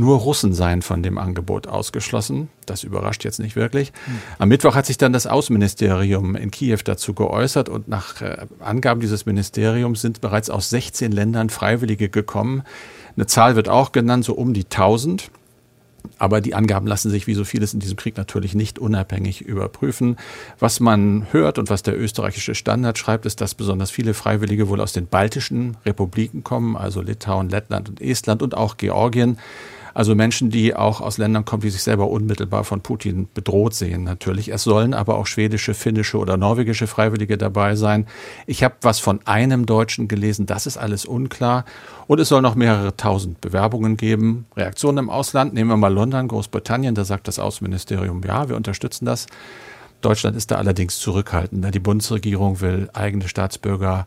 Nur 0.00 0.16
Russen 0.16 0.54
seien 0.54 0.80
von 0.80 1.02
dem 1.02 1.18
Angebot 1.18 1.66
ausgeschlossen. 1.66 2.48
Das 2.64 2.84
überrascht 2.84 3.22
jetzt 3.22 3.38
nicht 3.38 3.54
wirklich. 3.54 3.92
Am 4.38 4.48
Mittwoch 4.48 4.74
hat 4.74 4.86
sich 4.86 4.96
dann 4.96 5.12
das 5.12 5.26
Außenministerium 5.26 6.36
in 6.36 6.50
Kiew 6.50 6.78
dazu 6.82 7.12
geäußert 7.12 7.68
und 7.68 7.86
nach 7.86 8.22
äh, 8.22 8.46
Angaben 8.60 9.02
dieses 9.02 9.26
Ministeriums 9.26 10.00
sind 10.00 10.22
bereits 10.22 10.48
aus 10.48 10.70
16 10.70 11.12
Ländern 11.12 11.50
Freiwillige 11.50 12.08
gekommen. 12.08 12.62
Eine 13.14 13.26
Zahl 13.26 13.56
wird 13.56 13.68
auch 13.68 13.92
genannt, 13.92 14.24
so 14.24 14.32
um 14.32 14.54
die 14.54 14.64
1000. 14.64 15.30
Aber 16.16 16.40
die 16.40 16.54
Angaben 16.54 16.86
lassen 16.86 17.10
sich 17.10 17.26
wie 17.26 17.34
so 17.34 17.44
vieles 17.44 17.74
in 17.74 17.80
diesem 17.80 17.98
Krieg 17.98 18.16
natürlich 18.16 18.54
nicht 18.54 18.78
unabhängig 18.78 19.42
überprüfen. 19.42 20.16
Was 20.58 20.80
man 20.80 21.26
hört 21.30 21.58
und 21.58 21.68
was 21.68 21.82
der 21.82 22.00
österreichische 22.00 22.54
Standard 22.54 22.96
schreibt, 22.96 23.26
ist, 23.26 23.42
dass 23.42 23.54
besonders 23.54 23.90
viele 23.90 24.14
Freiwillige 24.14 24.70
wohl 24.70 24.80
aus 24.80 24.94
den 24.94 25.08
baltischen 25.08 25.76
Republiken 25.84 26.42
kommen, 26.42 26.74
also 26.74 27.02
Litauen, 27.02 27.50
Lettland 27.50 27.90
und 27.90 28.00
Estland 28.00 28.40
und 28.40 28.56
auch 28.56 28.78
Georgien. 28.78 29.36
Also 29.94 30.14
Menschen, 30.14 30.50
die 30.50 30.74
auch 30.74 31.00
aus 31.00 31.18
Ländern 31.18 31.44
kommen, 31.44 31.62
die 31.62 31.70
sich 31.70 31.82
selber 31.82 32.08
unmittelbar 32.08 32.64
von 32.64 32.80
Putin 32.80 33.28
bedroht 33.32 33.74
sehen 33.74 34.04
natürlich. 34.04 34.52
Es 34.52 34.64
sollen 34.64 34.94
aber 34.94 35.16
auch 35.16 35.26
schwedische, 35.26 35.74
finnische 35.74 36.18
oder 36.18 36.36
norwegische 36.36 36.86
Freiwillige 36.86 37.38
dabei 37.38 37.76
sein. 37.76 38.06
Ich 38.46 38.62
habe 38.62 38.74
was 38.82 38.98
von 39.00 39.20
einem 39.26 39.66
Deutschen 39.66 40.08
gelesen, 40.08 40.46
das 40.46 40.66
ist 40.66 40.76
alles 40.76 41.04
unklar. 41.04 41.64
Und 42.06 42.20
es 42.20 42.28
soll 42.28 42.42
noch 42.42 42.54
mehrere 42.54 42.96
tausend 42.96 43.40
Bewerbungen 43.40 43.96
geben. 43.96 44.46
Reaktionen 44.56 44.98
im 44.98 45.10
Ausland, 45.10 45.54
nehmen 45.54 45.70
wir 45.70 45.76
mal 45.76 45.92
London, 45.92 46.28
Großbritannien, 46.28 46.94
da 46.94 47.04
sagt 47.04 47.28
das 47.28 47.38
Außenministerium, 47.38 48.22
ja, 48.24 48.48
wir 48.48 48.56
unterstützen 48.56 49.04
das. 49.04 49.26
Deutschland 50.00 50.36
ist 50.36 50.50
da 50.50 50.56
allerdings 50.56 50.98
zurückhaltend. 50.98 51.74
Die 51.74 51.78
Bundesregierung 51.78 52.60
will 52.60 52.88
eigene 52.94 53.28
Staatsbürger 53.28 54.06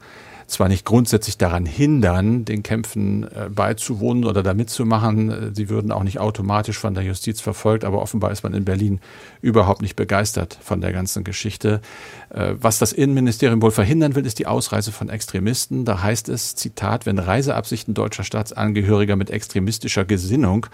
zwar 0.54 0.70
nicht 0.70 0.86
grundsätzlich 0.86 1.38
daran 1.38 1.66
hindern, 1.66 2.46
den 2.46 2.64
Kämpfen 2.64 3.24
äh, 3.24 3.50
beizuwohnen 3.50 4.26
oder 4.26 4.44
da 4.44 4.54
mitzumachen. 4.54 5.30
Äh, 5.30 5.52
sie 5.54 5.70
würden 5.70 5.92
auch 5.92 6.04
nicht 6.04 6.20
automatisch 6.20 6.78
von 6.78 6.94
der 6.94 7.04
Justiz 7.04 7.42
verfolgt, 7.42 7.84
aber 7.84 8.02
offenbar 8.02 8.32
ist 8.32 8.44
man 8.44 8.54
in 8.54 8.66
Berlin 8.66 9.00
überhaupt 9.42 9.82
nicht 9.82 9.96
begeistert 9.96 10.58
von 10.62 10.82
der 10.82 10.94
ganzen 10.94 11.24
Geschichte. 11.24 11.82
Äh, 12.30 12.56
was 12.60 12.80
das 12.80 12.94
Innenministerium 12.94 13.62
wohl 13.62 13.72
verhindern 13.72 14.16
will, 14.16 14.26
ist 14.26 14.40
die 14.40 14.48
Ausreise 14.48 14.92
von 14.92 15.10
Extremisten. 15.10 15.86
Da 15.86 16.02
heißt 16.02 16.30
es, 16.30 16.56
Zitat, 16.56 17.06
wenn 17.06 17.20
Reiseabsichten 17.20 17.94
deutscher 17.94 18.24
Staatsangehöriger 18.24 19.16
mit 19.16 19.30
extremistischer 19.30 20.06
Gesinnung 20.06 20.68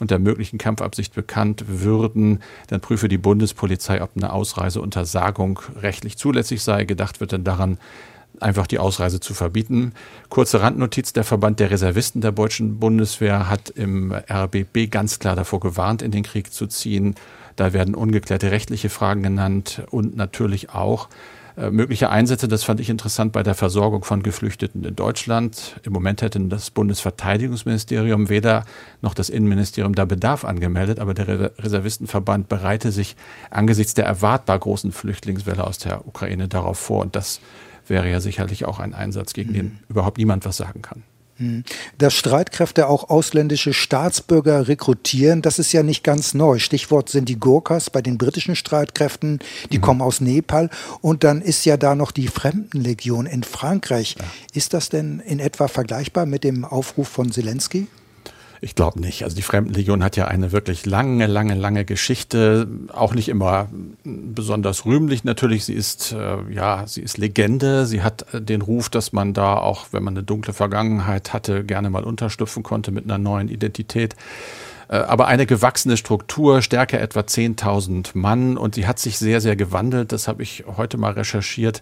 und 0.00 0.10
der 0.10 0.18
möglichen 0.18 0.58
Kampfabsicht 0.58 1.14
bekannt 1.14 1.64
würden, 1.68 2.40
dann 2.68 2.80
prüfe 2.80 3.08
die 3.08 3.18
Bundespolizei, 3.18 4.02
ob 4.02 4.10
eine 4.16 4.32
Ausreiseuntersagung 4.32 5.60
rechtlich 5.80 6.16
zulässig 6.16 6.62
sei. 6.62 6.84
Gedacht 6.84 7.20
wird 7.20 7.32
dann 7.32 7.44
daran, 7.44 7.78
einfach 8.40 8.66
die 8.66 8.78
Ausreise 8.78 9.20
zu 9.20 9.34
verbieten. 9.34 9.92
Kurze 10.28 10.60
Randnotiz, 10.60 11.12
der 11.12 11.24
Verband 11.24 11.60
der 11.60 11.70
Reservisten 11.70 12.20
der 12.20 12.32
deutschen 12.32 12.78
Bundeswehr 12.78 13.48
hat 13.48 13.70
im 13.70 14.12
RBB 14.12 14.90
ganz 14.90 15.18
klar 15.18 15.36
davor 15.36 15.60
gewarnt, 15.60 16.02
in 16.02 16.10
den 16.10 16.22
Krieg 16.22 16.52
zu 16.52 16.66
ziehen. 16.66 17.14
Da 17.56 17.72
werden 17.72 17.94
ungeklärte 17.94 18.50
rechtliche 18.50 18.88
Fragen 18.88 19.22
genannt 19.22 19.82
und 19.90 20.16
natürlich 20.16 20.70
auch 20.70 21.08
äh, 21.56 21.70
mögliche 21.70 22.10
Einsätze, 22.10 22.48
das 22.48 22.64
fand 22.64 22.80
ich 22.80 22.90
interessant 22.90 23.32
bei 23.32 23.44
der 23.44 23.54
Versorgung 23.54 24.02
von 24.02 24.24
Geflüchteten 24.24 24.82
in 24.84 24.96
Deutschland. 24.96 25.80
Im 25.84 25.92
Moment 25.92 26.20
hätte 26.20 26.40
das 26.40 26.70
Bundesverteidigungsministerium 26.70 28.28
weder 28.28 28.64
noch 29.02 29.14
das 29.14 29.30
Innenministerium 29.30 29.94
da 29.94 30.04
Bedarf 30.04 30.44
angemeldet, 30.44 30.98
aber 30.98 31.14
der 31.14 31.52
Reservistenverband 31.58 32.48
bereite 32.48 32.90
sich 32.90 33.14
angesichts 33.50 33.94
der 33.94 34.04
erwartbar 34.04 34.58
großen 34.58 34.90
Flüchtlingswelle 34.90 35.64
aus 35.64 35.78
der 35.78 36.08
Ukraine 36.08 36.48
darauf 36.48 36.78
vor 36.78 37.02
und 37.02 37.14
das 37.14 37.40
wäre 37.88 38.10
ja 38.10 38.20
sicherlich 38.20 38.64
auch 38.64 38.78
ein 38.78 38.94
Einsatz, 38.94 39.32
gegen 39.32 39.50
mhm. 39.50 39.54
den 39.54 39.78
überhaupt 39.88 40.18
niemand 40.18 40.44
was 40.44 40.56
sagen 40.56 40.82
kann. 40.82 41.02
Mhm. 41.38 41.64
Dass 41.98 42.14
Streitkräfte 42.14 42.88
auch 42.88 43.10
ausländische 43.10 43.72
Staatsbürger 43.72 44.68
rekrutieren, 44.68 45.42
das 45.42 45.58
ist 45.58 45.72
ja 45.72 45.82
nicht 45.82 46.04
ganz 46.04 46.34
neu. 46.34 46.58
Stichwort 46.58 47.08
sind 47.08 47.28
die 47.28 47.38
Gurkhas 47.38 47.90
bei 47.90 48.02
den 48.02 48.18
britischen 48.18 48.56
Streitkräften, 48.56 49.40
die 49.72 49.78
mhm. 49.78 49.82
kommen 49.82 50.02
aus 50.02 50.20
Nepal. 50.20 50.70
Und 51.00 51.24
dann 51.24 51.42
ist 51.42 51.64
ja 51.64 51.76
da 51.76 51.94
noch 51.94 52.12
die 52.12 52.28
Fremdenlegion 52.28 53.26
in 53.26 53.42
Frankreich. 53.42 54.16
Ja. 54.18 54.24
Ist 54.52 54.74
das 54.74 54.88
denn 54.88 55.20
in 55.20 55.40
etwa 55.40 55.68
vergleichbar 55.68 56.26
mit 56.26 56.44
dem 56.44 56.64
Aufruf 56.64 57.08
von 57.08 57.32
Zelensky? 57.32 57.88
Ich 58.60 58.74
glaube 58.74 59.00
nicht. 59.00 59.24
Also 59.24 59.36
die 59.36 59.42
Fremdenlegion 59.42 60.02
hat 60.02 60.16
ja 60.16 60.26
eine 60.26 60.52
wirklich 60.52 60.86
lange, 60.86 61.26
lange, 61.26 61.54
lange 61.54 61.84
Geschichte. 61.84 62.66
Auch 62.92 63.14
nicht 63.14 63.28
immer 63.28 63.68
besonders 64.04 64.86
rühmlich 64.86 65.24
natürlich. 65.24 65.64
Sie 65.64 65.74
ist, 65.74 66.12
äh, 66.12 66.36
ja, 66.52 66.86
sie 66.86 67.02
ist 67.02 67.18
Legende. 67.18 67.86
Sie 67.86 68.02
hat 68.02 68.26
den 68.32 68.62
Ruf, 68.62 68.88
dass 68.88 69.12
man 69.12 69.34
da 69.34 69.56
auch, 69.56 69.86
wenn 69.92 70.02
man 70.02 70.14
eine 70.14 70.24
dunkle 70.24 70.54
Vergangenheit 70.54 71.32
hatte, 71.32 71.64
gerne 71.64 71.90
mal 71.90 72.04
unterstüpfen 72.04 72.62
konnte 72.62 72.90
mit 72.90 73.04
einer 73.04 73.18
neuen 73.18 73.48
Identität 73.48 74.14
äh, 74.88 74.96
aber 74.96 75.28
eine 75.28 75.46
gewachsene 75.46 75.96
Struktur, 75.96 76.60
Stärke 76.60 76.98
etwa 76.98 77.20
10.000 77.20 78.10
Mann 78.12 78.58
und 78.58 78.74
sie 78.74 78.86
hat 78.86 78.98
sich 78.98 79.18
sehr, 79.18 79.40
sehr 79.40 79.56
gewandelt. 79.56 80.12
Das 80.12 80.28
habe 80.28 80.42
ich 80.42 80.64
heute 80.76 80.98
mal 80.98 81.12
recherchiert. 81.12 81.80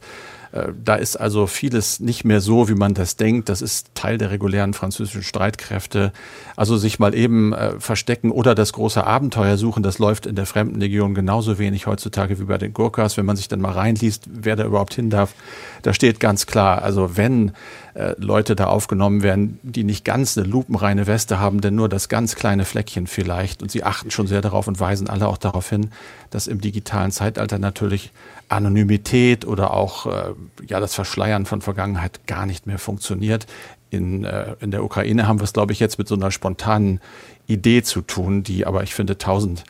Äh, 0.52 0.68
da 0.85 0.94
ist 0.94 1.16
also 1.16 1.47
vieles 1.47 2.00
nicht 2.00 2.25
mehr 2.25 2.40
so, 2.40 2.68
wie 2.68 2.75
man 2.75 2.94
das 2.94 3.16
denkt. 3.16 3.49
Das 3.49 3.62
ist 3.62 3.94
Teil 3.94 4.18
der 4.18 4.30
regulären 4.30 4.75
französischen 4.75 5.23
Streitkräfte. 5.23 6.12
Also 6.56 6.76
sich 6.76 6.99
mal 6.99 7.14
eben 7.14 7.52
äh, 7.52 7.80
verstecken 7.80 8.30
oder 8.30 8.54
das 8.54 8.73
große 8.73 9.04
Abenteuer 9.04 9.56
suchen, 9.56 9.82
das 9.82 9.99
läuft 9.99 10.26
in 10.26 10.37
der 10.37 10.47
Fremdenlegion 10.47 11.14
genauso 11.14 11.59
wenig 11.59 11.87
heutzutage 11.87 12.38
wie 12.38 12.44
bei 12.44 12.59
den 12.59 12.75
Gurkas. 12.75 13.16
Wenn 13.16 13.26
man 13.26 13.37
sich 13.37 13.49
dann 13.49 13.61
mal 13.61 13.73
reinliest, 13.73 14.25
wer 14.30 14.56
da 14.56 14.64
überhaupt 14.64 14.94
hin 14.94 15.11
darf, 15.11 15.35
da 15.82 15.94
steht 15.94 16.21
ganz 16.21 16.47
klar, 16.47 16.82
also 16.82 17.16
wenn 17.16 17.52
äh, 17.94 18.14
Leute 18.16 18.56
da 18.56 18.66
aufgenommen 18.66 19.22
werden, 19.22 19.58
die 19.62 19.84
nicht 19.84 20.04
ganz 20.04 20.38
eine 20.38 20.46
lupenreine 20.46 21.06
Weste 21.06 21.38
haben, 21.38 21.61
denn 21.61 21.75
nur 21.75 21.88
das 21.88 22.08
ganz 22.08 22.37
kleine 22.37 22.64
Fleckchen 22.64 23.06
vielleicht. 23.06 23.62
Und 23.62 23.70
sie 23.70 23.84
achten 23.84 24.11
schon 24.11 24.26
sehr 24.26 24.40
darauf 24.40 24.66
und 24.66 24.80
weisen 24.80 25.08
alle 25.11 25.28
auch 25.28 25.38
darauf 25.38 25.68
hin, 25.68 25.90
dass 26.30 26.46
im 26.46 26.61
digitalen 26.61 27.11
Zeitalter 27.11 27.58
natürlich 27.58 28.12
Anonymität 28.49 29.44
oder 29.44 29.72
auch 29.72 30.06
äh, 30.06 30.34
ja 30.66 30.80
das 30.80 30.94
Verschleiern 30.94 31.46
von 31.46 31.61
Vergangenheit 31.61 32.26
gar 32.26 32.46
nicht 32.46 32.66
mehr 32.66 32.78
funktioniert. 32.78 33.46
In, 33.90 34.25
äh, 34.25 34.56
in 34.61 34.70
der 34.70 34.84
Ukraine 34.84 35.26
haben 35.28 35.40
wir 35.40 35.44
es, 35.44 35.52
glaube 35.52 35.72
ich, 35.72 35.80
jetzt 35.80 35.99
mit 35.99 36.08
so 36.08 36.14
einer 36.14 36.30
spontanen 36.30 37.00
Idee 37.46 37.82
zu 37.82 38.00
tun, 38.00 38.42
die 38.42 38.66
aber, 38.66 38.82
ich 38.82 38.94
finde, 38.94 39.18
tausend 39.18 39.64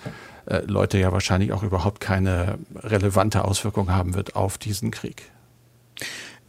äh, 0.47 0.63
Leute 0.67 0.99
ja 0.99 1.13
wahrscheinlich 1.13 1.53
auch 1.53 1.63
überhaupt 1.63 2.01
keine 2.01 2.59
relevante 2.75 3.45
Auswirkung 3.45 3.91
haben 3.91 4.15
wird 4.15 4.37
auf 4.37 4.59
diesen 4.59 4.91
Krieg. 4.91 5.31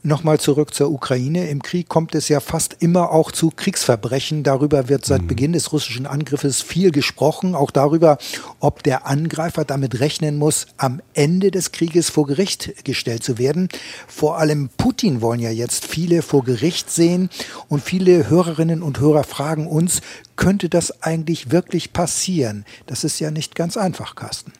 Nochmal 0.05 0.38
zurück 0.38 0.74
zur 0.74 0.91
Ukraine. 0.91 1.48
Im 1.48 1.63
Krieg 1.63 1.88
kommt 1.88 2.13
es 2.13 2.27
ja 2.27 2.41
fast 2.41 2.75
immer 2.79 3.12
auch 3.12 3.31
zu 3.31 3.51
Kriegsverbrechen. 3.51 4.43
Darüber 4.43 4.89
wird 4.89 5.05
seit 5.05 5.22
mhm. 5.22 5.27
Beginn 5.27 5.53
des 5.53 5.72
russischen 5.72 6.05
Angriffes 6.05 6.62
viel 6.62 6.91
gesprochen. 6.91 7.55
Auch 7.55 7.72
darüber, 7.72 8.17
ob 8.60 8.83
der 8.83 9.07
Angreifer 9.07 9.63
damit 9.63 10.01
rechnen 10.01 10.38
muss, 10.38 10.67
am 10.75 11.01
Ende 11.13 11.51
des 11.51 11.72
Krieges 11.72 12.10
vor 12.10 12.27
Gericht 12.27 12.83
gestellt 12.83 13.24
zu 13.24 13.38
werden. 13.38 13.69
Vor 14.05 14.39
allem 14.39 14.67
Putin 14.75 15.22
wollen 15.22 15.39
ja 15.39 15.51
jetzt 15.51 15.86
viele 15.86 16.22
vor 16.22 16.43
Gericht 16.43 16.91
sehen. 16.91 17.29
Und 17.69 17.81
viele 17.81 18.29
Hörerinnen 18.29 18.83
und 18.83 19.00
Hörer 19.00 19.24
fragen 19.24 19.67
uns, 19.67 20.01
könnte 20.36 20.67
das 20.67 21.01
eigentlich 21.01 21.50
wirklich 21.50 21.93
passieren? 21.93 22.65
Das 22.88 23.05
ist 23.05 23.22
ja 23.22 23.31
nicht 23.31 23.55
ganz 23.55 23.77
einfach, 23.77 24.15
Carsten. 24.15 24.51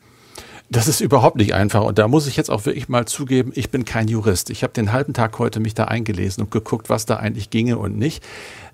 Das 0.74 0.88
ist 0.88 1.02
überhaupt 1.02 1.36
nicht 1.36 1.54
einfach 1.54 1.84
und 1.84 2.00
da 2.00 2.08
muss 2.08 2.26
ich 2.26 2.36
jetzt 2.36 2.50
auch 2.50 2.66
wirklich 2.66 2.90
mal 2.90 3.06
zugeben, 3.06 3.52
ich 3.54 3.70
bin 3.70 3.86
kein 3.86 4.08
Jurist. 4.08 4.50
Ich 4.50 4.64
habe 4.64 4.74
den 4.74 4.92
halben 4.92 5.14
Tag 5.14 5.38
heute 5.38 5.60
mich 5.60 5.76
da 5.76 5.86
eingelesen 5.86 6.44
und 6.44 6.50
geguckt, 6.50 6.90
was 6.90 7.06
da 7.06 7.18
eigentlich 7.18 7.52
ginge 7.52 7.78
und 7.78 7.96
nicht. 7.96 8.24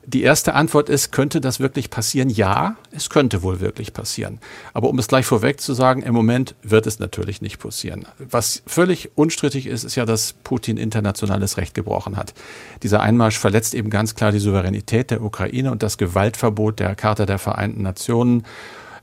Die 0.05 0.23
erste 0.23 0.55
Antwort 0.55 0.87
ist, 0.87 1.11
könnte 1.11 1.41
das 1.41 1.59
wirklich 1.59 1.89
passieren? 1.89 2.29
Ja, 2.29 2.77
es 2.91 3.09
könnte 3.09 3.43
wohl 3.43 3.59
wirklich 3.59 3.91
passieren. 3.91 4.39
Aber 4.73 4.89
um 4.89 4.97
es 4.97 5.09
gleich 5.09 5.25
vorweg 5.25 5.59
zu 5.59 5.73
sagen, 5.73 6.01
im 6.01 6.13
Moment 6.13 6.55
wird 6.63 6.87
es 6.87 6.99
natürlich 6.99 7.41
nicht 7.41 7.59
passieren. 7.59 8.05
Was 8.17 8.63
völlig 8.65 9.11
unstrittig 9.15 9.67
ist, 9.67 9.83
ist 9.83 9.95
ja, 9.95 10.05
dass 10.05 10.33
Putin 10.33 10.77
internationales 10.77 11.57
Recht 11.57 11.73
gebrochen 11.73 12.15
hat. 12.15 12.33
Dieser 12.81 13.01
Einmarsch 13.01 13.37
verletzt 13.37 13.75
eben 13.75 13.89
ganz 13.89 14.15
klar 14.15 14.31
die 14.31 14.39
Souveränität 14.39 15.11
der 15.11 15.21
Ukraine 15.21 15.69
und 15.69 15.83
das 15.83 15.97
Gewaltverbot 15.97 16.79
der 16.79 16.95
Charta 16.95 17.25
der 17.25 17.39
Vereinten 17.39 17.81
Nationen 17.81 18.45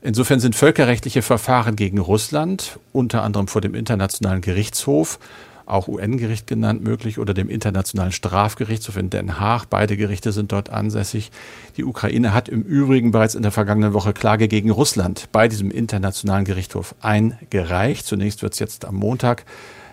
Insofern 0.01 0.39
sind 0.39 0.55
völkerrechtliche 0.55 1.21
Verfahren 1.21 1.75
gegen 1.75 1.97
Russland, 1.97 2.79
unter 2.93 3.23
anderem 3.23 3.47
vor 3.47 3.61
dem 3.61 3.75
Internationalen 3.75 4.41
Gerichtshof, 4.41 5.19
auch 5.65 5.87
UN-Gericht 5.87 6.47
genannt 6.47 6.81
möglich 6.83 7.19
oder 7.19 7.33
dem 7.33 7.49
Internationalen 7.49 8.11
Strafgerichtshof 8.11 8.95
in 8.95 9.09
Den 9.09 9.39
Haag. 9.39 9.65
Beide 9.69 9.97
Gerichte 9.97 10.31
sind 10.31 10.51
dort 10.51 10.69
ansässig. 10.69 11.29
Die 11.75 11.83
Ukraine 11.83 12.33
hat 12.33 12.47
im 12.47 12.61
Übrigen 12.61 13.11
bereits 13.11 13.35
in 13.35 13.41
der 13.41 13.51
vergangenen 13.51 13.93
Woche 13.93 14.13
Klage 14.13 14.47
gegen 14.47 14.71
Russland 14.71 15.27
bei 15.31 15.47
diesem 15.47 15.69
Internationalen 15.69 16.45
Gerichtshof 16.45 16.95
eingereicht. 17.01 18.05
Zunächst 18.05 18.43
wird 18.43 18.53
es 18.53 18.59
jetzt 18.59 18.85
am 18.85 18.95
Montag 18.95 19.43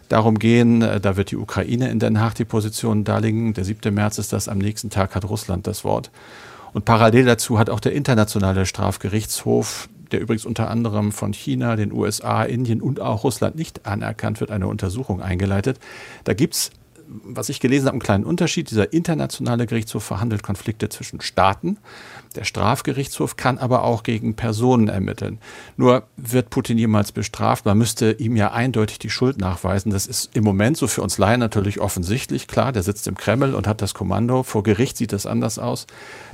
darum 0.09 0.39
gehen. 0.39 0.81
Da 0.81 1.17
wird 1.17 1.33
die 1.33 1.37
Ukraine 1.37 1.91
in 1.91 1.99
Den 1.99 2.21
Haag 2.21 2.35
die 2.35 2.45
Position 2.45 3.03
darlegen. 3.03 3.53
Der 3.55 3.65
7. 3.65 3.93
März 3.93 4.19
ist 4.19 4.33
das. 4.33 4.49
Am 4.49 4.59
nächsten 4.59 4.91
Tag 4.91 5.17
hat 5.17 5.29
Russland 5.29 5.67
das 5.67 5.83
Wort. 5.83 6.13
Und 6.73 6.85
parallel 6.85 7.25
dazu 7.25 7.59
hat 7.59 7.71
auch 7.71 7.81
der 7.81 7.93
Internationale 7.93 8.67
Strafgerichtshof, 8.67 9.89
der 10.15 10.23
übrigens 10.23 10.47
unter 10.47 10.71
anderem 10.71 11.11
von 11.11 11.33
China, 11.33 11.75
den 11.75 11.93
USA, 11.93 12.45
Indien 12.45 12.81
und 12.81 13.01
auch 13.01 13.25
Russland 13.25 13.57
nicht 13.57 13.85
anerkannt 13.85 14.41
wird, 14.41 14.53
eine 14.53 14.69
Untersuchung 14.69 15.21
eingeleitet. 15.21 15.81
Da 16.23 16.35
gibt's 16.35 16.71
was 17.07 17.51
ich 17.51 17.61
gelesen 17.61 17.87
habe, 17.87 17.95
einen 17.95 18.01
kleinen 18.01 18.25
Unterschied. 18.25 18.71
Dieser 18.71 18.93
internationale 18.95 19.67
Gerichtshof 19.67 20.05
verhandelt 20.05 20.43
Konflikte 20.43 20.89
zwischen 20.89 21.21
Staaten. 21.21 21.77
Der 22.35 22.45
Strafgerichtshof 22.45 23.37
kann 23.37 23.59
aber 23.59 23.85
auch 23.85 24.03
gegen 24.03 24.35
Personen 24.35 24.89
ermitteln. 24.89 25.39
Nur 25.77 26.05
wird 26.17 26.51
Putin 26.51 26.79
jemals 26.79 27.13
bestraft? 27.13 27.65
Man 27.65 27.79
müsste 27.79 28.13
ihm 28.13 28.35
ja 28.35 28.53
eindeutig 28.53 28.99
die 28.99 29.11
Schuld 29.11 29.39
nachweisen. 29.39 29.93
Das 29.93 30.07
ist 30.07 30.35
im 30.35 30.43
Moment 30.43 30.77
so 30.77 30.89
für 30.89 31.03
uns 31.03 31.19
Laien 31.19 31.41
natürlich 31.41 31.81
offensichtlich. 31.81 32.49
Klar, 32.49 32.73
der 32.73 32.83
sitzt 32.83 33.07
im 33.07 33.17
Kreml 33.17 33.55
und 33.55 33.69
hat 33.69 33.83
das 33.83 33.95
Kommando. 33.95 34.43
Vor 34.43 34.63
Gericht 34.65 34.97
sieht 34.97 35.13
das 35.13 35.27
anders 35.27 35.59
aus. 35.59 35.87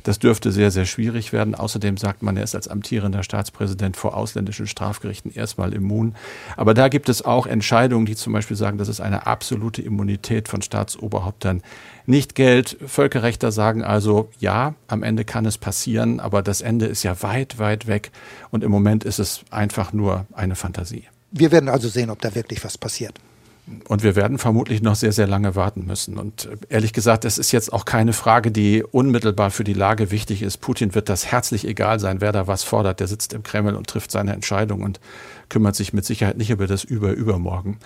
Das 0.02 0.18
dürfte 0.18 0.52
sehr, 0.52 0.70
sehr 0.70 0.86
schwierig 0.86 1.32
werden. 1.32 1.54
Außerdem 1.54 1.98
sagt 1.98 2.22
man, 2.22 2.36
er 2.36 2.44
ist 2.44 2.54
als 2.54 2.68
amtierender 2.68 3.22
Staatspräsident 3.22 3.96
vor 3.96 4.16
ausländischen 4.16 4.66
Strafgerichten 4.66 5.32
erstmal 5.32 5.74
immun. 5.74 6.14
Aber 6.56 6.72
da 6.72 6.88
gibt 6.88 7.08
es 7.08 7.22
auch 7.22 7.46
Entscheidungen, 7.46 8.06
die 8.06 8.16
zum 8.16 8.32
Beispiel 8.32 8.56
sagen, 8.56 8.78
das 8.78 8.88
ist 8.88 9.00
eine 9.00 9.26
absolute 9.26 9.82
Immunität 9.82 10.48
von 10.48 10.62
Staatsoberhäuptern 10.62 11.62
nicht 12.10 12.34
Geld. 12.34 12.76
Völkerrechter 12.84 13.52
sagen 13.52 13.82
also, 13.82 14.28
ja, 14.38 14.74
am 14.88 15.02
Ende 15.02 15.24
kann 15.24 15.46
es 15.46 15.56
passieren, 15.56 16.20
aber 16.20 16.42
das 16.42 16.60
Ende 16.60 16.86
ist 16.86 17.02
ja 17.02 17.22
weit, 17.22 17.58
weit 17.58 17.86
weg 17.86 18.10
und 18.50 18.62
im 18.62 18.70
Moment 18.70 19.04
ist 19.04 19.18
es 19.18 19.40
einfach 19.50 19.92
nur 19.92 20.26
eine 20.32 20.56
Fantasie. 20.56 21.04
Wir 21.30 21.52
werden 21.52 21.68
also 21.68 21.88
sehen, 21.88 22.10
ob 22.10 22.20
da 22.20 22.34
wirklich 22.34 22.62
was 22.64 22.76
passiert. 22.76 23.18
Und 23.86 24.02
wir 24.02 24.16
werden 24.16 24.38
vermutlich 24.38 24.82
noch 24.82 24.96
sehr, 24.96 25.12
sehr 25.12 25.28
lange 25.28 25.54
warten 25.54 25.86
müssen. 25.86 26.18
Und 26.18 26.48
ehrlich 26.68 26.92
gesagt, 26.92 27.24
es 27.24 27.38
ist 27.38 27.52
jetzt 27.52 27.72
auch 27.72 27.84
keine 27.84 28.12
Frage, 28.12 28.50
die 28.50 28.82
unmittelbar 28.82 29.52
für 29.52 29.62
die 29.62 29.74
Lage 29.74 30.10
wichtig 30.10 30.42
ist. 30.42 30.56
Putin 30.56 30.94
wird 30.96 31.08
das 31.08 31.26
herzlich 31.26 31.66
egal 31.66 32.00
sein, 32.00 32.20
wer 32.20 32.32
da 32.32 32.48
was 32.48 32.64
fordert. 32.64 32.98
Der 32.98 33.06
sitzt 33.06 33.32
im 33.32 33.44
Kreml 33.44 33.76
und 33.76 33.86
trifft 33.86 34.10
seine 34.10 34.32
Entscheidung 34.32 34.82
und 34.82 34.98
kümmert 35.50 35.76
sich 35.76 35.92
mit 35.92 36.06
Sicherheit 36.06 36.38
nicht 36.38 36.50
über 36.50 36.66
das 36.66 36.84
Über-Übermorgen. 36.84 37.76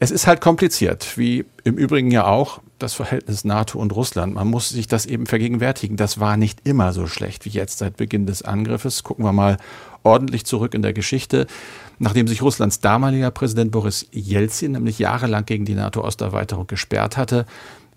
Es 0.00 0.10
ist 0.10 0.26
halt 0.26 0.40
kompliziert, 0.40 1.16
wie 1.16 1.44
im 1.62 1.76
Übrigen 1.76 2.10
ja 2.10 2.24
auch 2.24 2.60
das 2.80 2.94
Verhältnis 2.94 3.44
NATO 3.44 3.78
und 3.78 3.94
Russland. 3.94 4.34
Man 4.34 4.48
muss 4.48 4.70
sich 4.70 4.88
das 4.88 5.06
eben 5.06 5.26
vergegenwärtigen. 5.26 5.96
Das 5.96 6.18
war 6.18 6.36
nicht 6.36 6.60
immer 6.64 6.92
so 6.92 7.06
schlecht 7.06 7.44
wie 7.44 7.50
jetzt 7.50 7.78
seit 7.78 7.96
Beginn 7.96 8.26
des 8.26 8.42
Angriffes. 8.42 9.04
Gucken 9.04 9.24
wir 9.24 9.32
mal 9.32 9.58
ordentlich 10.02 10.44
zurück 10.44 10.74
in 10.74 10.82
der 10.82 10.92
Geschichte. 10.92 11.46
Nachdem 11.98 12.26
sich 12.26 12.42
Russlands 12.42 12.80
damaliger 12.80 13.30
Präsident 13.30 13.70
Boris 13.70 14.08
Jelzin 14.10 14.72
nämlich 14.72 14.98
jahrelang 14.98 15.46
gegen 15.46 15.64
die 15.64 15.74
NATO-Osterweiterung 15.74 16.66
gesperrt 16.66 17.16
hatte, 17.16 17.46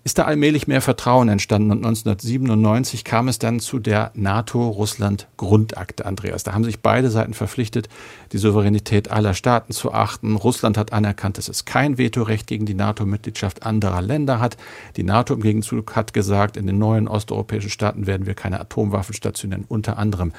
ist 0.06 0.18
da 0.18 0.22
allmählich 0.22 0.68
mehr 0.68 0.82
Vertrauen 0.82 1.28
entstanden 1.28 1.72
und 1.72 1.78
1997 1.78 3.02
kam 3.02 3.26
es 3.26 3.40
dann 3.40 3.58
zu 3.58 3.80
der 3.80 4.12
NATO-Russland-Grundakte, 4.14 6.06
Andreas. 6.06 6.44
Da 6.44 6.52
haben 6.52 6.62
sich 6.62 6.78
beide 6.78 7.10
Seiten 7.10 7.34
verpflichtet, 7.34 7.88
die 8.30 8.38
Souveränität 8.38 9.10
aller 9.10 9.34
Staaten 9.34 9.72
zu 9.72 9.92
achten. 9.92 10.36
Russland 10.36 10.78
hat 10.78 10.92
anerkannt, 10.92 11.38
dass 11.38 11.48
es 11.48 11.64
kein 11.64 11.98
Vetorecht 11.98 12.46
gegen 12.46 12.66
die 12.66 12.74
NATO-Mitgliedschaft 12.74 13.64
anderer 13.64 14.00
Länder 14.00 14.38
hat. 14.38 14.56
Die 14.96 15.02
NATO 15.02 15.34
im 15.34 15.42
Gegenzug 15.42 15.96
hat 15.96 16.12
gesagt, 16.12 16.56
in 16.56 16.68
den 16.68 16.78
neuen 16.78 17.08
osteuropäischen 17.08 17.70
Staaten 17.70 18.06
werden 18.06 18.26
wir 18.26 18.34
keine 18.34 18.60
Atomwaffen 18.60 19.12
stationieren, 19.12 19.64
unter 19.66 19.98
anderem. 19.98 20.32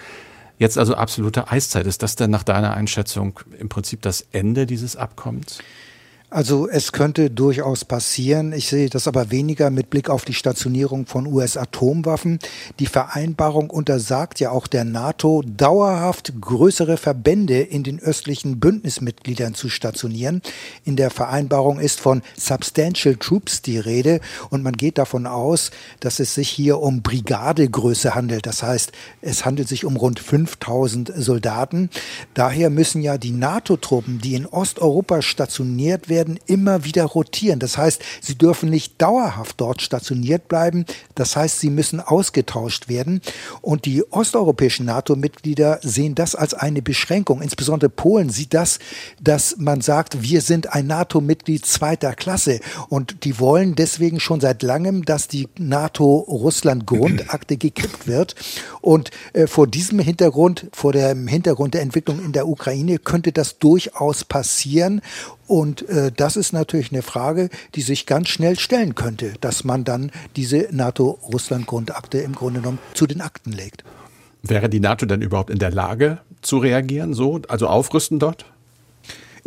Jetzt 0.59 0.77
also 0.77 0.95
absolute 0.95 1.51
Eiszeit. 1.51 1.87
Ist 1.87 2.03
das 2.03 2.15
denn 2.15 2.31
nach 2.31 2.43
deiner 2.43 2.73
Einschätzung 2.73 3.41
im 3.59 3.67
Prinzip 3.67 4.01
das 4.01 4.25
Ende 4.31 4.65
dieses 4.65 4.95
Abkommens? 4.95 5.59
Also 6.29 6.67
es 6.67 6.91
könnte 6.91 7.29
durchaus 7.29 7.85
passieren. 7.85 8.51
Ich 8.51 8.67
sehe 8.67 8.89
das 8.89 9.07
aber 9.07 9.31
weniger 9.31 9.69
mit 9.69 9.89
Blick 9.89 10.09
auf 10.09 10.25
die 10.25 10.33
Stationierung 10.33 11.05
von 11.05 11.25
US-Atomwaffen. 11.25 12.39
Die 12.79 12.85
Vereinbarung 12.85 13.69
untersagt 13.69 14.41
ja 14.41 14.51
auch 14.51 14.67
der 14.67 14.83
NATO, 14.83 15.41
dauerhaft 15.41 16.33
größere 16.41 16.97
Verbände 16.97 17.61
in 17.61 17.83
den 17.83 18.01
östlichen 18.01 18.59
Bündnismitgliedern 18.59 19.53
zu 19.53 19.69
stationieren. 19.69 20.41
In 20.83 20.97
der 20.97 21.11
Vereinbarung 21.11 21.79
ist 21.79 22.01
von 22.01 22.21
Substantial 22.37 23.15
Troops 23.15 23.61
die 23.61 23.79
Rede 23.79 24.19
und 24.49 24.63
man 24.63 24.73
geht 24.73 24.97
davon 24.97 25.27
aus, 25.27 25.71
dass 26.01 26.19
es 26.19 26.35
sich 26.35 26.49
hier 26.49 26.79
um 26.79 27.03
Brigadegröße 27.03 28.15
handelt. 28.15 28.47
Das 28.47 28.63
heißt, 28.63 28.91
es 29.21 29.45
handelt 29.45 29.69
sich 29.69 29.85
um 29.85 29.95
rund 29.95 30.19
5000 30.19 31.09
Soldaten. 31.15 31.89
Daher 32.33 32.69
müssen 32.69 33.01
ja 33.01 33.17
die 33.17 33.31
NATO-Truppen, 33.31 34.19
die 34.19 34.35
in 34.35 34.45
Osteuropa 34.45 35.21
stationiert 35.21 36.09
werden, 36.09 36.16
werden 36.17 36.39
immer 36.47 36.83
wieder 36.83 37.05
rotieren. 37.05 37.59
Das 37.59 37.77
heißt, 37.77 38.01
sie 38.21 38.35
dürfen 38.35 38.71
nicht 38.71 38.99
dauerhaft 38.99 39.61
dort 39.61 39.83
stationiert 39.83 40.47
bleiben. 40.47 40.85
Das 41.13 41.35
heißt, 41.35 41.59
sie 41.59 41.69
müssen 41.69 41.99
ausgetauscht 41.99 42.89
werden. 42.89 43.21
Und 43.61 43.85
die 43.85 44.03
osteuropäischen 44.11 44.87
NATO-Mitglieder 44.87 45.79
sehen 45.83 46.15
das 46.15 46.33
als 46.33 46.55
eine 46.55 46.81
Beschränkung. 46.81 47.43
Insbesondere 47.43 47.89
Polen 47.89 48.31
sieht 48.31 48.55
das, 48.55 48.79
dass 49.21 49.57
man 49.59 49.81
sagt, 49.81 50.23
wir 50.23 50.41
sind 50.41 50.73
ein 50.73 50.87
NATO-Mitglied 50.87 51.67
zweiter 51.67 52.15
Klasse. 52.15 52.61
Und 52.89 53.23
die 53.23 53.39
wollen 53.39 53.75
deswegen 53.75 54.19
schon 54.19 54.41
seit 54.41 54.63
langem, 54.63 55.05
dass 55.05 55.27
die 55.27 55.47
NATO-Russland-Grundakte 55.59 57.57
gekippt 57.57 58.07
wird. 58.07 58.33
Und 58.81 59.11
äh, 59.33 59.45
vor 59.45 59.67
diesem 59.67 59.99
Hintergrund, 59.99 60.65
vor 60.73 60.93
dem 60.93 61.27
Hintergrund 61.27 61.75
der 61.75 61.81
Entwicklung 61.83 62.25
in 62.25 62.31
der 62.31 62.47
Ukraine, 62.47 62.97
könnte 62.97 63.31
das 63.31 63.59
durchaus 63.59 64.23
passieren. 64.23 65.01
Und 65.47 65.87
äh, 65.87 66.11
das 66.15 66.35
ist 66.35 66.51
natürlich 66.53 66.91
eine 66.91 67.01
Frage, 67.01 67.49
die 67.75 67.81
sich 67.81 68.05
ganz 68.05 68.27
schnell 68.27 68.59
stellen 68.59 68.95
könnte, 68.95 69.33
dass 69.41 69.63
man 69.63 69.83
dann 69.83 70.11
diese 70.35 70.67
NATO-Russland-Grundakte 70.71 72.19
im 72.19 72.33
Grunde 72.33 72.59
genommen 72.59 72.79
zu 72.93 73.07
den 73.07 73.21
Akten 73.21 73.53
legt. 73.53 73.83
Wäre 74.43 74.69
die 74.69 74.79
NATO 74.79 75.05
denn 75.05 75.21
überhaupt 75.21 75.49
in 75.49 75.59
der 75.59 75.71
Lage 75.71 76.19
zu 76.41 76.57
reagieren, 76.57 77.13
so, 77.13 77.41
also 77.47 77.67
aufrüsten 77.67 78.19
dort? 78.19 78.45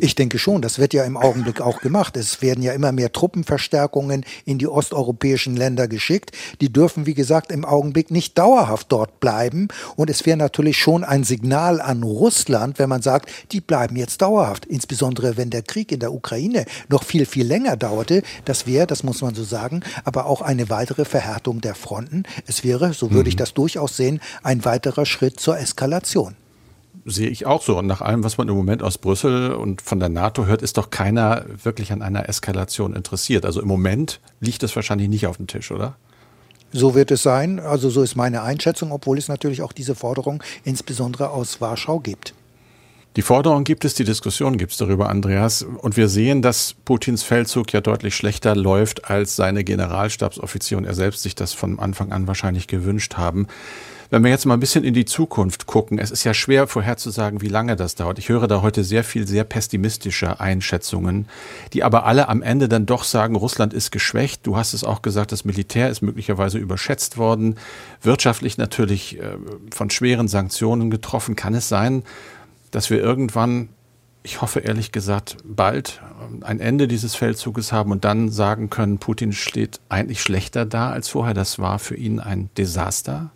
Ich 0.03 0.15
denke 0.15 0.39
schon, 0.39 0.63
das 0.63 0.79
wird 0.79 0.95
ja 0.95 1.05
im 1.05 1.19
Augenblick 1.19 1.61
auch 1.61 1.83
gemacht. 1.83 2.17
Es 2.17 2.41
werden 2.41 2.63
ja 2.63 2.73
immer 2.73 2.91
mehr 2.91 3.13
Truppenverstärkungen 3.13 4.25
in 4.47 4.57
die 4.57 4.67
osteuropäischen 4.67 5.57
Länder 5.57 5.89
geschickt. 5.89 6.33
Die 6.63 6.73
dürfen, 6.73 7.05
wie 7.05 7.13
gesagt, 7.13 7.53
im 7.53 7.67
Augenblick 7.67 8.11
nicht 8.11 8.39
dauerhaft 8.39 8.91
dort 8.91 9.21
bleiben. 9.21 9.69
Und 9.97 10.09
es 10.09 10.25
wäre 10.25 10.39
natürlich 10.39 10.79
schon 10.79 11.05
ein 11.05 11.23
Signal 11.23 11.83
an 11.83 12.03
Russland, 12.03 12.79
wenn 12.79 12.89
man 12.89 13.03
sagt, 13.03 13.31
die 13.53 13.61
bleiben 13.61 13.95
jetzt 13.97 14.23
dauerhaft. 14.23 14.65
Insbesondere 14.65 15.37
wenn 15.37 15.51
der 15.51 15.63
Krieg 15.63 15.93
in 15.93 16.01
der 16.01 16.15
Ukraine 16.15 16.65
noch 16.89 17.05
viel, 17.05 17.27
viel 17.27 17.47
länger 17.47 17.77
dauerte. 17.77 18.23
Das 18.47 18.67
wäre, 18.67 18.87
das 18.87 19.03
muss 19.03 19.21
man 19.21 19.35
so 19.35 19.45
sagen, 19.45 19.83
aber 20.05 20.25
auch 20.25 20.41
eine 20.41 20.71
weitere 20.71 21.05
Verhärtung 21.05 21.61
der 21.61 21.75
Fronten. 21.75 22.23
Es 22.47 22.65
wäre, 22.65 22.95
so 22.95 23.11
würde 23.11 23.29
ich 23.29 23.35
mhm. 23.35 23.41
das 23.41 23.53
durchaus 23.53 23.99
sehen, 23.99 24.21
ein 24.43 24.65
weiterer 24.65 25.05
Schritt 25.05 25.39
zur 25.41 25.59
Eskalation 25.59 26.37
sehe 27.05 27.29
ich 27.29 27.47
auch 27.47 27.63
so. 27.63 27.79
Und 27.79 27.87
nach 27.87 28.01
allem, 28.01 28.25
was 28.25 28.39
man 28.39 28.49
im 28.49 28.55
Moment 28.55 28.83
aus 28.83 28.99
Brüssel 28.99 29.53
und 29.53 29.83
von 29.83 30.01
der 30.01 30.09
NATO 30.09 30.47
hört, 30.47 30.63
ist 30.63 30.77
doch 30.77 30.91
keiner 30.91 31.45
wirklich 31.63 31.93
an 31.93 32.03
einer 32.03 32.29
Eskalation 32.29 32.95
interessiert. 32.95 33.45
Also 33.45 33.61
im 33.61 33.69
Moment 33.69 34.21
liegt 34.41 34.63
es 34.63 34.75
wahrscheinlich 34.77 35.09
nicht 35.09 35.27
auf 35.27 35.37
dem 35.37 35.47
Tisch, 35.47 35.71
oder? 35.71 35.97
So 36.73 36.95
wird 36.95 37.11
es 37.11 37.23
sein. 37.23 37.59
Also 37.59 37.91
so 37.91 38.03
ist 38.03 38.17
meine 38.17 38.43
Einschätzung, 38.43 38.93
obwohl 38.93 39.19
es 39.19 39.29
natürlich 39.29 39.63
auch 39.63 39.73
diese 39.73 39.95
Forderung 39.95 40.43
insbesondere 40.65 41.31
aus 41.31 41.61
Warschau 41.61 41.99
gibt. 42.01 42.35
Die 43.17 43.23
Forderung 43.23 43.65
gibt 43.65 43.85
es, 43.85 43.95
die 43.95 44.05
Diskussion 44.05 44.57
gibt 44.57 44.71
es 44.71 44.79
darüber, 44.79 45.09
Andreas. 45.09 45.63
Und 45.63 45.97
wir 45.97 46.09
sehen, 46.09 46.43
dass 46.43 46.77
Putins 46.85 47.25
Feldzug 47.25 47.73
ja 47.73 47.81
deutlich 47.81 48.15
schlechter 48.15 48.55
läuft, 48.55 49.11
als 49.11 49.35
seine 49.35 49.65
Generalstabsoffizier 49.65 50.79
und 50.79 50.85
er 50.85 50.95
selbst 50.95 51.23
sich 51.23 51.35
das 51.35 51.53
von 51.53 51.81
Anfang 51.81 52.13
an 52.13 52.29
wahrscheinlich 52.29 52.69
gewünscht 52.69 53.17
haben. 53.17 53.49
Wenn 54.12 54.25
wir 54.25 54.31
jetzt 54.31 54.44
mal 54.44 54.55
ein 54.55 54.61
bisschen 54.61 54.83
in 54.83 54.92
die 54.92 55.05
Zukunft 55.05 55.66
gucken, 55.66 56.01
es 56.01 56.11
ist 56.11 56.25
ja 56.25 56.35
schwer 56.35 56.66
vorherzusagen, 56.66 57.42
wie 57.42 57.49
lange 57.49 57.77
das 57.77 57.94
dauert. 57.94 58.18
Ich 58.18 58.29
höre 58.29 58.49
da 58.49 58.61
heute 58.61 58.83
sehr 58.83 59.05
viel 59.05 59.25
sehr 59.25 59.44
pessimistische 59.44 60.40
Einschätzungen, 60.40 61.29
die 61.73 61.85
aber 61.85 62.07
alle 62.07 62.29
am 62.29 62.42
Ende 62.42 62.68
dann 62.68 62.87
doch 62.87 63.05
sagen, 63.05 63.37
Russland 63.37 63.73
ist 63.73 63.92
geschwächt. 63.92 64.44
Du 64.49 64.57
hast 64.57 64.75
es 64.75 64.83
auch 64.83 65.03
gesagt, 65.03 65.31
das 65.31 65.44
Militär 65.44 65.90
ist 65.90 66.03
möglicherweise 66.03 66.59
überschätzt 66.59 67.18
worden, 67.18 67.55
wirtschaftlich 68.03 68.59
natürlich 68.59 69.20
äh, 69.20 69.37
von 69.73 69.90
schweren 69.90 70.27
Sanktionen 70.27 70.90
getroffen. 70.90 71.37
Kann 71.37 71.55
es 71.55 71.68
sein, 71.68 72.03
dass 72.73 72.90
wir 72.90 72.99
irgendwann 72.99 73.68
ich 74.23 74.42
hoffe 74.42 74.61
ehrlich 74.61 74.92
gesagt 74.92 75.38
bald 75.44 76.03
ähm, 76.20 76.42
ein 76.42 76.59
Ende 76.59 76.88
dieses 76.88 77.14
Feldzuges 77.14 77.73
haben 77.73 77.92
und 77.92 78.05
dann 78.05 78.29
sagen 78.29 78.70
können, 78.70 78.99
Putin 78.99 79.33
steht 79.33 79.81
eigentlich 79.88 80.20
schlechter 80.20 80.66
da 80.66 80.90
als 80.90 81.09
vorher. 81.09 81.33
Das 81.33 81.61
war 81.61 81.79
für 81.79 81.94
ihn 81.94 82.18
ein 82.18 82.51
Desaster. 82.59 83.31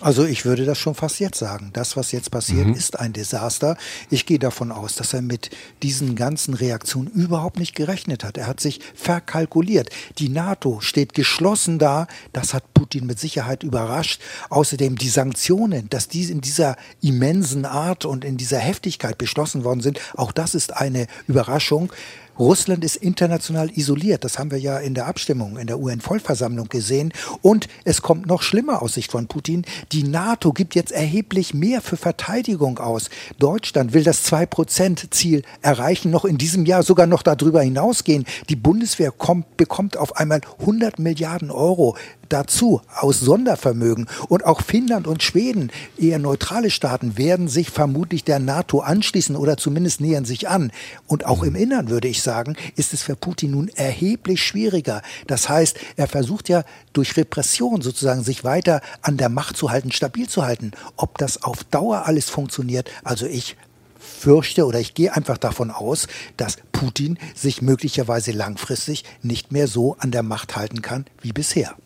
Also 0.00 0.24
ich 0.24 0.44
würde 0.44 0.64
das 0.64 0.78
schon 0.78 0.94
fast 0.94 1.18
jetzt 1.18 1.38
sagen. 1.38 1.70
Das, 1.72 1.96
was 1.96 2.12
jetzt 2.12 2.30
passiert, 2.30 2.68
mhm. 2.68 2.74
ist 2.74 2.98
ein 3.00 3.12
Desaster. 3.12 3.76
Ich 4.10 4.26
gehe 4.26 4.38
davon 4.38 4.70
aus, 4.70 4.94
dass 4.94 5.12
er 5.12 5.22
mit 5.22 5.50
diesen 5.82 6.14
ganzen 6.14 6.54
Reaktionen 6.54 7.08
überhaupt 7.08 7.58
nicht 7.58 7.74
gerechnet 7.74 8.22
hat. 8.22 8.38
Er 8.38 8.46
hat 8.46 8.60
sich 8.60 8.80
verkalkuliert. 8.94 9.90
Die 10.18 10.28
NATO 10.28 10.80
steht 10.80 11.14
geschlossen 11.14 11.80
da. 11.80 12.06
Das 12.32 12.54
hat 12.54 12.74
Putin 12.74 13.06
mit 13.06 13.18
Sicherheit 13.18 13.64
überrascht. 13.64 14.20
Außerdem 14.50 14.96
die 14.96 15.08
Sanktionen, 15.08 15.90
dass 15.90 16.06
die 16.06 16.22
in 16.30 16.40
dieser 16.42 16.76
immensen 17.02 17.64
Art 17.64 18.04
und 18.04 18.24
in 18.24 18.36
dieser 18.36 18.58
Heftigkeit 18.58 19.18
beschlossen 19.18 19.64
worden 19.64 19.80
sind, 19.80 19.98
auch 20.16 20.30
das 20.30 20.54
ist 20.54 20.76
eine 20.76 21.08
Überraschung. 21.26 21.92
Russland 22.38 22.84
ist 22.84 22.96
international 22.96 23.70
isoliert. 23.76 24.24
Das 24.24 24.38
haben 24.38 24.50
wir 24.50 24.58
ja 24.58 24.78
in 24.78 24.94
der 24.94 25.06
Abstimmung 25.06 25.58
in 25.58 25.66
der 25.66 25.80
UN-Vollversammlung 25.80 26.68
gesehen. 26.68 27.12
Und 27.42 27.68
es 27.84 28.00
kommt 28.00 28.26
noch 28.26 28.42
schlimmer 28.42 28.80
aus 28.80 28.94
Sicht 28.94 29.10
von 29.10 29.26
Putin. 29.26 29.64
Die 29.92 30.04
NATO 30.04 30.52
gibt 30.52 30.74
jetzt 30.74 30.92
erheblich 30.92 31.52
mehr 31.52 31.80
für 31.80 31.96
Verteidigung 31.96 32.78
aus. 32.78 33.10
Deutschland 33.38 33.92
will 33.92 34.04
das 34.04 34.24
2-Prozent-Ziel 34.30 35.42
erreichen, 35.62 36.10
noch 36.10 36.24
in 36.24 36.38
diesem 36.38 36.64
Jahr 36.64 36.82
sogar 36.82 37.06
noch 37.06 37.22
darüber 37.22 37.62
hinausgehen. 37.62 38.24
Die 38.48 38.56
Bundeswehr 38.56 39.10
kommt, 39.10 39.56
bekommt 39.56 39.96
auf 39.96 40.16
einmal 40.16 40.40
100 40.60 40.98
Milliarden 40.98 41.50
Euro 41.50 41.96
dazu 42.28 42.82
aus 42.94 43.20
Sondervermögen. 43.20 44.06
Und 44.28 44.44
auch 44.44 44.62
Finnland 44.62 45.06
und 45.06 45.22
Schweden, 45.22 45.70
eher 45.98 46.18
neutrale 46.18 46.70
Staaten, 46.70 47.16
werden 47.18 47.48
sich 47.48 47.70
vermutlich 47.70 48.22
der 48.22 48.38
NATO 48.38 48.80
anschließen 48.80 49.34
oder 49.34 49.56
zumindest 49.56 50.00
nähern 50.00 50.24
sich 50.24 50.48
an. 50.48 50.70
Und 51.06 51.26
auch 51.26 51.42
im 51.42 51.54
Innern, 51.54 51.88
würde 51.88 52.08
ich 52.08 52.22
sagen, 52.22 52.27
ist 52.76 52.92
es 52.92 53.02
für 53.02 53.16
Putin 53.16 53.52
nun 53.52 53.68
erheblich 53.68 54.42
schwieriger. 54.42 55.02
Das 55.26 55.48
heißt, 55.48 55.78
er 55.96 56.06
versucht 56.06 56.48
ja 56.48 56.64
durch 56.92 57.16
Repression 57.16 57.82
sozusagen 57.82 58.24
sich 58.24 58.44
weiter 58.44 58.80
an 59.02 59.16
der 59.16 59.28
Macht 59.28 59.56
zu 59.56 59.70
halten, 59.70 59.92
stabil 59.92 60.28
zu 60.28 60.44
halten. 60.44 60.72
Ob 60.96 61.18
das 61.18 61.42
auf 61.42 61.64
Dauer 61.64 62.06
alles 62.06 62.30
funktioniert, 62.30 62.90
also 63.04 63.26
ich 63.26 63.56
fürchte 63.98 64.66
oder 64.66 64.80
ich 64.80 64.94
gehe 64.94 65.14
einfach 65.14 65.38
davon 65.38 65.70
aus, 65.70 66.06
dass 66.36 66.58
Putin 66.72 67.18
sich 67.34 67.62
möglicherweise 67.62 68.32
langfristig 68.32 69.04
nicht 69.22 69.52
mehr 69.52 69.66
so 69.66 69.96
an 69.98 70.10
der 70.10 70.22
Macht 70.22 70.56
halten 70.56 70.82
kann 70.82 71.06
wie 71.20 71.32
bisher. 71.32 71.76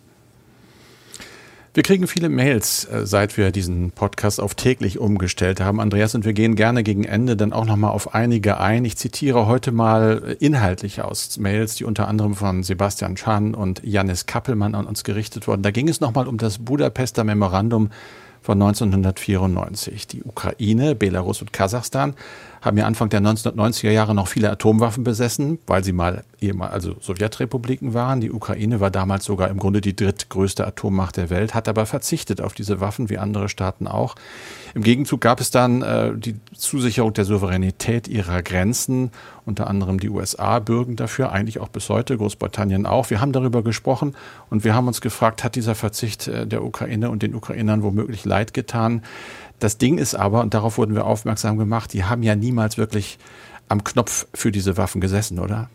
Wir 1.74 1.82
kriegen 1.82 2.06
viele 2.06 2.28
Mails, 2.28 2.84
äh, 2.84 3.06
seit 3.06 3.38
wir 3.38 3.50
diesen 3.50 3.92
Podcast 3.92 4.42
auf 4.42 4.54
täglich 4.54 4.98
umgestellt 4.98 5.58
haben, 5.58 5.80
Andreas, 5.80 6.14
und 6.14 6.26
wir 6.26 6.34
gehen 6.34 6.54
gerne 6.54 6.82
gegen 6.82 7.04
Ende 7.04 7.34
dann 7.34 7.54
auch 7.54 7.64
nochmal 7.64 7.92
auf 7.92 8.14
einige 8.14 8.60
ein. 8.60 8.84
Ich 8.84 8.98
zitiere 8.98 9.46
heute 9.46 9.72
mal 9.72 10.36
inhaltlich 10.38 11.00
aus 11.00 11.38
Mails, 11.38 11.76
die 11.76 11.84
unter 11.84 12.08
anderem 12.08 12.34
von 12.34 12.62
Sebastian 12.62 13.14
Chan 13.14 13.54
und 13.54 13.80
Janis 13.84 14.26
Kappelmann 14.26 14.74
an 14.74 14.86
uns 14.86 15.02
gerichtet 15.02 15.48
wurden. 15.48 15.62
Da 15.62 15.70
ging 15.70 15.88
es 15.88 16.02
nochmal 16.02 16.28
um 16.28 16.36
das 16.36 16.58
Budapester 16.58 17.24
Memorandum 17.24 17.88
von 18.42 18.60
1994. 18.60 20.06
Die 20.08 20.24
Ukraine, 20.24 20.94
Belarus 20.94 21.40
und 21.40 21.54
Kasachstan 21.54 22.12
haben 22.62 22.78
ja 22.78 22.86
Anfang 22.86 23.08
der 23.08 23.20
1990er 23.20 23.90
Jahre 23.90 24.14
noch 24.14 24.28
viele 24.28 24.50
Atomwaffen 24.50 25.02
besessen, 25.02 25.58
weil 25.66 25.82
sie 25.82 25.92
mal 25.92 26.22
ehemal 26.40 26.70
also 26.70 26.94
Sowjetrepubliken 27.00 27.92
waren. 27.92 28.20
Die 28.20 28.30
Ukraine 28.30 28.78
war 28.78 28.90
damals 28.90 29.24
sogar 29.24 29.50
im 29.50 29.58
Grunde 29.58 29.80
die 29.80 29.96
drittgrößte 29.96 30.64
Atommacht 30.64 31.16
der 31.16 31.28
Welt, 31.28 31.54
hat 31.54 31.68
aber 31.68 31.86
verzichtet 31.86 32.40
auf 32.40 32.54
diese 32.54 32.80
Waffen, 32.80 33.10
wie 33.10 33.18
andere 33.18 33.48
Staaten 33.48 33.88
auch. 33.88 34.14
Im 34.74 34.82
Gegenzug 34.82 35.20
gab 35.20 35.40
es 35.40 35.50
dann 35.50 35.82
äh, 35.82 36.12
die 36.16 36.36
Zusicherung 36.56 37.12
der 37.12 37.24
Souveränität 37.24 38.06
ihrer 38.06 38.42
Grenzen. 38.42 39.10
Unter 39.44 39.66
anderem 39.66 39.98
die 39.98 40.08
USA 40.08 40.60
bürgen 40.60 40.94
dafür, 40.94 41.32
eigentlich 41.32 41.58
auch 41.58 41.68
bis 41.68 41.88
heute, 41.88 42.16
Großbritannien 42.16 42.86
auch. 42.86 43.10
Wir 43.10 43.20
haben 43.20 43.32
darüber 43.32 43.64
gesprochen 43.64 44.14
und 44.50 44.62
wir 44.62 44.74
haben 44.74 44.86
uns 44.86 45.00
gefragt, 45.00 45.42
hat 45.42 45.56
dieser 45.56 45.74
Verzicht 45.74 46.28
äh, 46.28 46.46
der 46.46 46.64
Ukraine 46.64 47.10
und 47.10 47.24
den 47.24 47.34
Ukrainern 47.34 47.82
womöglich 47.82 48.24
leid 48.24 48.54
getan? 48.54 49.02
Das 49.62 49.78
Ding 49.78 49.98
ist 49.98 50.16
aber, 50.16 50.40
und 50.40 50.54
darauf 50.54 50.76
wurden 50.76 50.96
wir 50.96 51.06
aufmerksam 51.06 51.56
gemacht, 51.56 51.92
die 51.92 52.02
haben 52.02 52.24
ja 52.24 52.34
niemals 52.34 52.78
wirklich 52.78 53.16
am 53.68 53.84
Knopf 53.84 54.26
für 54.34 54.50
diese 54.50 54.76
Waffen 54.76 55.00
gesessen, 55.00 55.38
oder? 55.38 55.70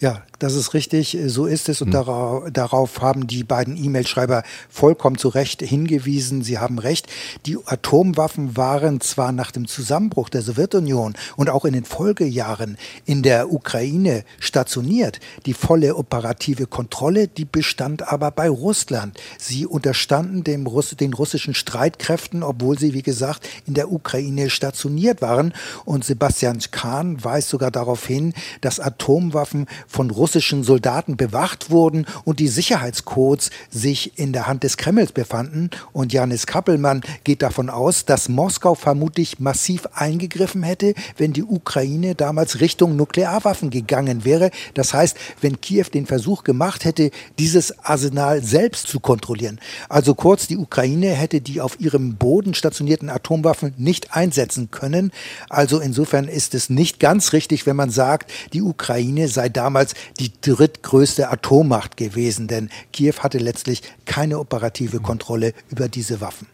Ja, 0.00 0.22
das 0.38 0.54
ist 0.54 0.74
richtig, 0.74 1.18
so 1.26 1.46
ist 1.46 1.68
es 1.68 1.82
und 1.82 1.88
mhm. 1.88 1.92
darauf, 1.92 2.50
darauf, 2.50 3.00
haben 3.00 3.26
die 3.26 3.44
beiden 3.44 3.76
E-Mail-Schreiber 3.76 4.42
vollkommen 4.68 5.18
zu 5.18 5.28
Recht 5.28 5.60
hingewiesen. 5.62 6.42
Sie 6.42 6.58
haben 6.58 6.78
recht, 6.78 7.06
die 7.46 7.58
Atomwaffen 7.66 8.56
waren 8.56 9.00
zwar 9.00 9.32
nach 9.32 9.50
dem 9.50 9.68
Zusammenbruch 9.68 10.28
der 10.28 10.42
Sowjetunion 10.42 11.14
und 11.36 11.50
auch 11.50 11.64
in 11.64 11.74
den 11.74 11.84
Folgejahren 11.84 12.78
in 13.04 13.22
der 13.22 13.52
Ukraine 13.52 14.24
stationiert. 14.38 15.20
Die 15.46 15.54
volle 15.54 15.96
operative 15.96 16.66
Kontrolle, 16.66 17.28
die 17.28 17.44
bestand 17.44 18.08
aber 18.10 18.30
bei 18.30 18.48
Russland. 18.48 19.18
Sie 19.38 19.66
unterstanden 19.66 20.44
dem 20.44 20.66
Russ 20.66 20.96
den 20.98 21.12
russischen 21.12 21.54
Streitkräften, 21.54 22.42
obwohl 22.42 22.78
sie, 22.78 22.94
wie 22.94 23.02
gesagt, 23.02 23.48
in 23.66 23.74
der 23.74 23.92
Ukraine 23.92 24.50
stationiert 24.50 25.22
waren. 25.22 25.52
Und 25.84 26.04
Sebastian 26.04 26.60
Kahn 26.70 27.22
weist 27.22 27.48
sogar 27.50 27.70
darauf 27.70 28.06
hin, 28.06 28.32
dass 28.60 28.80
Atomwaffen 28.80 29.66
von 29.86 30.10
russischen 30.10 30.64
Soldaten 30.64 31.16
bewacht 31.16 31.70
wurden 31.70 32.06
und 32.24 32.40
die 32.40 32.48
Sicherheitscodes 32.48 33.50
sich 33.70 34.18
in 34.18 34.32
der 34.32 34.46
Hand 34.46 34.62
des 34.62 34.76
Kremls 34.76 35.12
befanden. 35.12 35.70
Und 35.92 36.12
Janis 36.12 36.46
Kappelmann 36.46 37.02
geht 37.24 37.42
davon 37.42 37.70
aus, 37.70 38.04
dass 38.04 38.28
Moskau 38.28 38.74
vermutlich 38.74 39.40
massiv 39.40 39.86
eingegriffen 39.92 40.62
hätte, 40.62 40.94
wenn 41.16 41.32
die 41.32 41.44
Ukraine 41.44 42.14
damals 42.14 42.60
Richtung 42.60 42.96
Nuklearwaffen 42.96 43.70
gegangen 43.70 44.24
wäre. 44.24 44.50
Das 44.74 44.94
heißt, 44.94 45.16
wenn 45.40 45.60
Kiew 45.60 45.86
den 45.92 46.06
Versuch 46.06 46.44
gemacht 46.44 46.84
hätte, 46.84 47.10
dieses 47.38 47.78
Arsenal 47.84 48.42
selbst 48.42 48.88
zu 48.88 49.00
kontrollieren. 49.00 49.60
Also 49.88 50.14
kurz, 50.14 50.46
die 50.46 50.56
Ukraine 50.56 51.10
hätte 51.10 51.40
die 51.40 51.60
auf 51.60 51.80
ihrem 51.80 52.16
Boden 52.16 52.54
stationierten 52.54 53.10
Atomwaffen 53.10 53.74
nicht 53.76 54.14
einsetzen 54.14 54.70
können. 54.70 55.12
Also 55.48 55.80
insofern 55.80 56.28
ist 56.28 56.54
es 56.54 56.70
nicht 56.70 57.00
ganz 57.00 57.32
richtig, 57.32 57.66
wenn 57.66 57.76
man 57.76 57.90
sagt, 57.90 58.30
die 58.52 58.62
Ukraine 58.62 59.28
sei 59.28 59.48
damals 59.60 59.92
die 60.18 60.32
drittgrößte 60.40 61.28
Atommacht 61.30 61.98
gewesen, 61.98 62.48
denn 62.48 62.70
Kiew 62.92 63.18
hatte 63.18 63.36
letztlich 63.36 63.82
keine 64.06 64.38
operative 64.38 65.00
Kontrolle 65.00 65.52
über 65.68 65.88
diese 65.88 66.22
Waffen. 66.22 66.46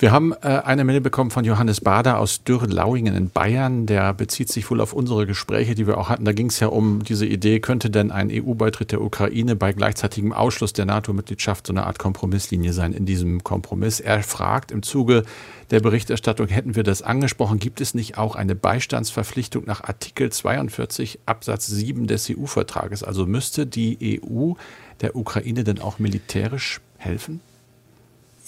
Wir 0.00 0.12
haben 0.12 0.32
äh, 0.42 0.46
eine 0.46 0.84
Mail 0.84 1.00
bekommen 1.00 1.32
von 1.32 1.44
Johannes 1.44 1.80
Bader 1.80 2.20
aus 2.20 2.44
Dürrenlauingen 2.44 3.16
in 3.16 3.30
Bayern. 3.30 3.86
Der 3.86 4.14
bezieht 4.14 4.48
sich 4.48 4.70
wohl 4.70 4.80
auf 4.80 4.92
unsere 4.92 5.26
Gespräche, 5.26 5.74
die 5.74 5.88
wir 5.88 5.98
auch 5.98 6.08
hatten. 6.08 6.24
Da 6.24 6.30
ging 6.30 6.46
es 6.46 6.60
ja 6.60 6.68
um 6.68 7.02
diese 7.02 7.26
Idee, 7.26 7.58
könnte 7.58 7.90
denn 7.90 8.12
ein 8.12 8.30
EU-Beitritt 8.30 8.92
der 8.92 9.00
Ukraine 9.00 9.56
bei 9.56 9.72
gleichzeitigem 9.72 10.32
Ausschluss 10.32 10.72
der 10.72 10.84
NATO-Mitgliedschaft 10.84 11.66
so 11.66 11.72
eine 11.72 11.84
Art 11.84 11.98
Kompromisslinie 11.98 12.72
sein 12.72 12.92
in 12.92 13.06
diesem 13.06 13.42
Kompromiss? 13.42 13.98
Er 13.98 14.22
fragt 14.22 14.70
im 14.70 14.84
Zuge 14.84 15.24
der 15.72 15.80
Berichterstattung, 15.80 16.46
hätten 16.46 16.76
wir 16.76 16.84
das 16.84 17.02
angesprochen, 17.02 17.58
gibt 17.58 17.80
es 17.80 17.94
nicht 17.94 18.18
auch 18.18 18.36
eine 18.36 18.54
Beistandsverpflichtung 18.54 19.64
nach 19.66 19.82
Artikel 19.82 20.30
42 20.30 21.18
Absatz 21.26 21.66
7 21.66 22.06
des 22.06 22.30
EU-Vertrages? 22.30 23.02
Also 23.02 23.26
müsste 23.26 23.66
die 23.66 24.22
EU 24.22 24.52
der 25.00 25.16
Ukraine 25.16 25.64
denn 25.64 25.80
auch 25.80 25.98
militärisch 25.98 26.80
helfen? 26.98 27.40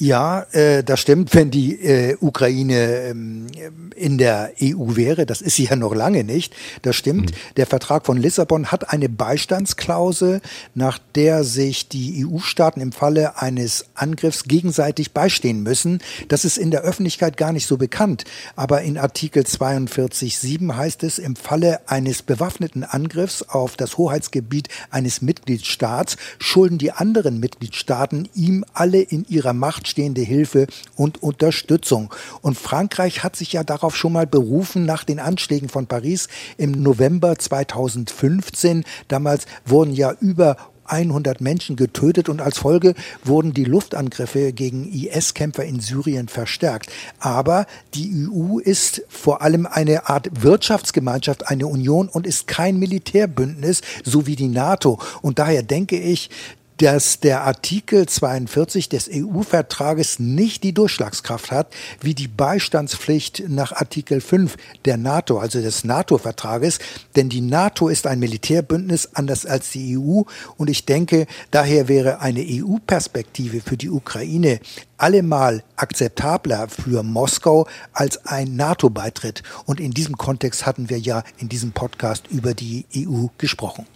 Ja, 0.01 0.47
äh, 0.53 0.83
das 0.83 0.99
stimmt, 0.99 1.35
wenn 1.35 1.51
die 1.51 1.79
äh, 1.79 2.17
Ukraine 2.23 3.11
ähm, 3.11 3.49
in 3.95 4.17
der 4.17 4.51
EU 4.63 4.97
wäre. 4.97 5.27
Das 5.27 5.43
ist 5.43 5.57
sie 5.57 5.65
ja 5.65 5.77
noch 5.77 5.95
lange 5.95 6.25
nicht. 6.25 6.55
Das 6.81 6.97
stimmt. 6.97 7.33
Mhm. 7.33 7.35
Der 7.59 7.67
Vertrag 7.67 8.07
von 8.07 8.17
Lissabon 8.17 8.73
hat 8.73 8.95
eine 8.95 9.11
Beistandsklausel, 9.11 10.41
nach 10.75 10.99
der 11.15 11.45
sich 11.45 11.91
die 11.91 12.25
EU-Staaten 12.25 12.81
im 12.81 12.93
Falle 12.93 13.43
eines 13.43 13.85
Angriffs 13.95 14.45
gegenseitig 14.45 15.13
beistehen 15.13 15.63
müssen. 15.63 16.01
Das 16.29 16.47
ist 16.47 16.57
in 16.57 16.71
der 16.71 16.81
Öffentlichkeit 16.81 17.37
gar 17.37 17.53
nicht 17.53 17.67
so 17.67 17.77
bekannt. 17.77 18.25
Aber 18.57 18.81
in 18.81 18.97
Artikel 18.97 19.43
42.7 19.43 20.77
heißt 20.77 21.05
es, 21.05 21.19
im 21.19 21.37
Falle 21.37 21.81
eines 21.91 22.23
bewaffneten 22.23 22.85
Angriffs 22.85 23.43
auf 23.43 23.77
das 23.77 23.99
Hoheitsgebiet 23.99 24.69
eines 24.91 25.21
Mitgliedstaats 25.21 26.17
schulden 26.39 26.79
die 26.79 26.93
anderen 26.93 27.39
Mitgliedstaaten 27.39 28.31
ihm 28.35 28.65
alle 28.73 29.03
in 29.03 29.27
ihrer 29.29 29.53
Macht 29.53 29.90
stehende 29.91 30.23
Hilfe 30.23 30.67
und 30.97 31.23
Unterstützung. 31.23 32.15
Und 32.41 32.57
Frankreich 32.57 33.23
hat 33.23 33.37
sich 33.37 33.53
ja 33.53 33.65
darauf 33.65 33.97
schon 33.97 34.13
mal 34.13 34.27
berufen 34.27 34.87
nach 34.87 35.05
den 35.05 35.19
Anschlägen 35.19 35.69
von 35.69 35.87
Paris 35.87 36.29
im 36.57 36.73
November 36.73 37.39
2015. 37.39 38.85
Damals 39.09 39.47
wurden 39.67 39.93
ja 39.93 40.15
über 40.21 40.57
100 40.91 41.41
Menschen 41.41 41.77
getötet 41.77 42.29
und 42.29 42.41
als 42.41 42.59
Folge 42.59 42.95
wurden 43.25 43.55
die 43.55 43.65
Luftangriffe 43.65 44.53
gegen 44.53 44.91
IS-Kämpfer 44.93 45.65
in 45.65 45.81
Syrien 45.81 46.29
verstärkt. 46.29 46.91
Aber 47.19 47.67
die 47.95 48.29
EU 48.29 48.59
ist 48.59 49.03
vor 49.09 49.43
allem 49.43 49.67
eine 49.67 50.09
Art 50.09 50.29
Wirtschaftsgemeinschaft, 50.43 51.49
eine 51.49 51.67
Union 51.67 52.09
und 52.09 52.27
ist 52.27 52.47
kein 52.47 52.79
Militärbündnis, 52.79 53.83
so 54.05 54.27
wie 54.27 54.37
die 54.37 54.49
NATO. 54.49 54.99
Und 55.23 55.39
daher 55.39 55.63
denke 55.63 55.99
ich, 55.99 56.31
dass 56.81 57.21
der 57.21 57.43
Artikel 57.43 58.07
42 58.07 58.89
des 58.89 59.11
EU-Vertrages 59.13 60.19
nicht 60.19 60.65
die 60.65 60.73
Durchschlagskraft 60.73 61.51
hat, 61.51 61.75
wie 62.01 62.15
die 62.15 62.27
Beistandspflicht 62.27 63.45
nach 63.49 63.73
Artikel 63.73 64.23
5 64.23 64.57
der 64.87 64.97
NATO, 64.97 65.39
also 65.39 65.61
des 65.61 65.85
NATO-Vertrages. 65.85 66.79
Denn 67.17 67.29
die 67.29 67.43
NATO 67.43 67.89
ist 67.89 68.07
ein 68.07 68.19
Militärbündnis, 68.19 69.11
anders 69.13 69.45
als 69.45 69.73
die 69.73 69.99
EU. 69.99 70.23
Und 70.57 70.71
ich 70.71 70.87
denke, 70.87 71.27
daher 71.51 71.87
wäre 71.89 72.21
eine 72.21 72.41
EU-Perspektive 72.41 73.61
für 73.61 73.77
die 73.77 73.91
Ukraine 73.91 74.61
allemal 74.97 75.63
akzeptabler 75.77 76.69
für 76.69 77.03
Moskau 77.03 77.67
als 77.93 78.25
ein 78.25 78.57
NATO-Beitritt. 78.57 79.43
Und 79.67 79.81
in 79.81 79.91
diesem 79.91 80.17
Kontext 80.17 80.65
hatten 80.65 80.89
wir 80.89 80.99
ja 80.99 81.25
in 81.37 81.51
diesem 81.51 81.73
Podcast 81.73 82.29
über 82.31 82.55
die 82.55 82.87
EU 82.97 83.27
gesprochen. 83.37 83.87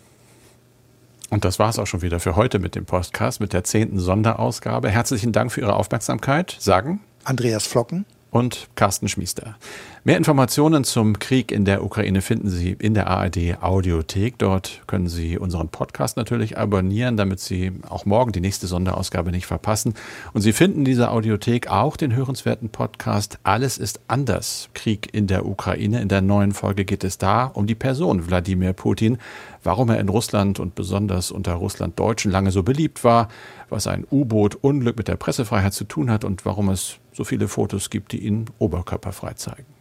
Und 1.34 1.44
das 1.44 1.58
war 1.58 1.68
es 1.68 1.80
auch 1.80 1.86
schon 1.88 2.00
wieder 2.00 2.20
für 2.20 2.36
heute 2.36 2.60
mit 2.60 2.76
dem 2.76 2.86
Podcast, 2.86 3.40
mit 3.40 3.52
der 3.52 3.64
zehnten 3.64 3.98
Sonderausgabe. 3.98 4.88
Herzlichen 4.88 5.32
Dank 5.32 5.50
für 5.50 5.62
Ihre 5.62 5.74
Aufmerksamkeit. 5.74 6.56
Sagen 6.60 7.00
Andreas 7.24 7.66
Flocken 7.66 8.06
und 8.34 8.66
Carsten 8.74 9.08
Schmiester. 9.08 9.54
Mehr 10.02 10.16
Informationen 10.16 10.82
zum 10.82 11.20
Krieg 11.20 11.52
in 11.52 11.64
der 11.64 11.84
Ukraine 11.84 12.20
finden 12.20 12.50
Sie 12.50 12.72
in 12.76 12.92
der 12.92 13.06
ARD 13.06 13.62
Audiothek. 13.62 14.38
Dort 14.38 14.82
können 14.88 15.06
Sie 15.06 15.38
unseren 15.38 15.68
Podcast 15.68 16.16
natürlich 16.16 16.58
abonnieren, 16.58 17.16
damit 17.16 17.38
Sie 17.38 17.70
auch 17.88 18.06
morgen 18.06 18.32
die 18.32 18.40
nächste 18.40 18.66
Sonderausgabe 18.66 19.30
nicht 19.30 19.46
verpassen. 19.46 19.94
Und 20.32 20.40
Sie 20.40 20.52
finden 20.52 20.80
in 20.80 20.84
dieser 20.84 21.12
Audiothek 21.12 21.68
auch 21.68 21.96
den 21.96 22.12
hörenswerten 22.12 22.70
Podcast 22.70 23.38
Alles 23.44 23.78
ist 23.78 24.00
anders. 24.08 24.68
Krieg 24.74 25.14
in 25.14 25.28
der 25.28 25.46
Ukraine. 25.46 26.02
In 26.02 26.08
der 26.08 26.20
neuen 26.20 26.52
Folge 26.52 26.84
geht 26.84 27.04
es 27.04 27.18
da 27.18 27.44
um 27.44 27.68
die 27.68 27.76
Person 27.76 28.26
Wladimir 28.26 28.72
Putin, 28.72 29.18
warum 29.62 29.90
er 29.90 30.00
in 30.00 30.08
Russland 30.08 30.58
und 30.58 30.74
besonders 30.74 31.30
unter 31.30 31.54
Russlanddeutschen 31.54 32.32
lange 32.32 32.50
so 32.50 32.64
beliebt 32.64 33.04
war, 33.04 33.28
was 33.70 33.86
ein 33.86 34.04
U-Boot-Unglück 34.10 34.98
mit 34.98 35.06
der 35.06 35.16
Pressefreiheit 35.16 35.72
zu 35.72 35.84
tun 35.84 36.10
hat 36.10 36.24
und 36.24 36.44
warum 36.44 36.68
es 36.68 36.98
so 37.14 37.24
viele 37.24 37.48
Fotos 37.48 37.90
gibt, 37.90 38.12
die 38.12 38.27
ihn 38.27 38.46
oberkörperfrei 38.59 39.35
zeigen. 39.35 39.73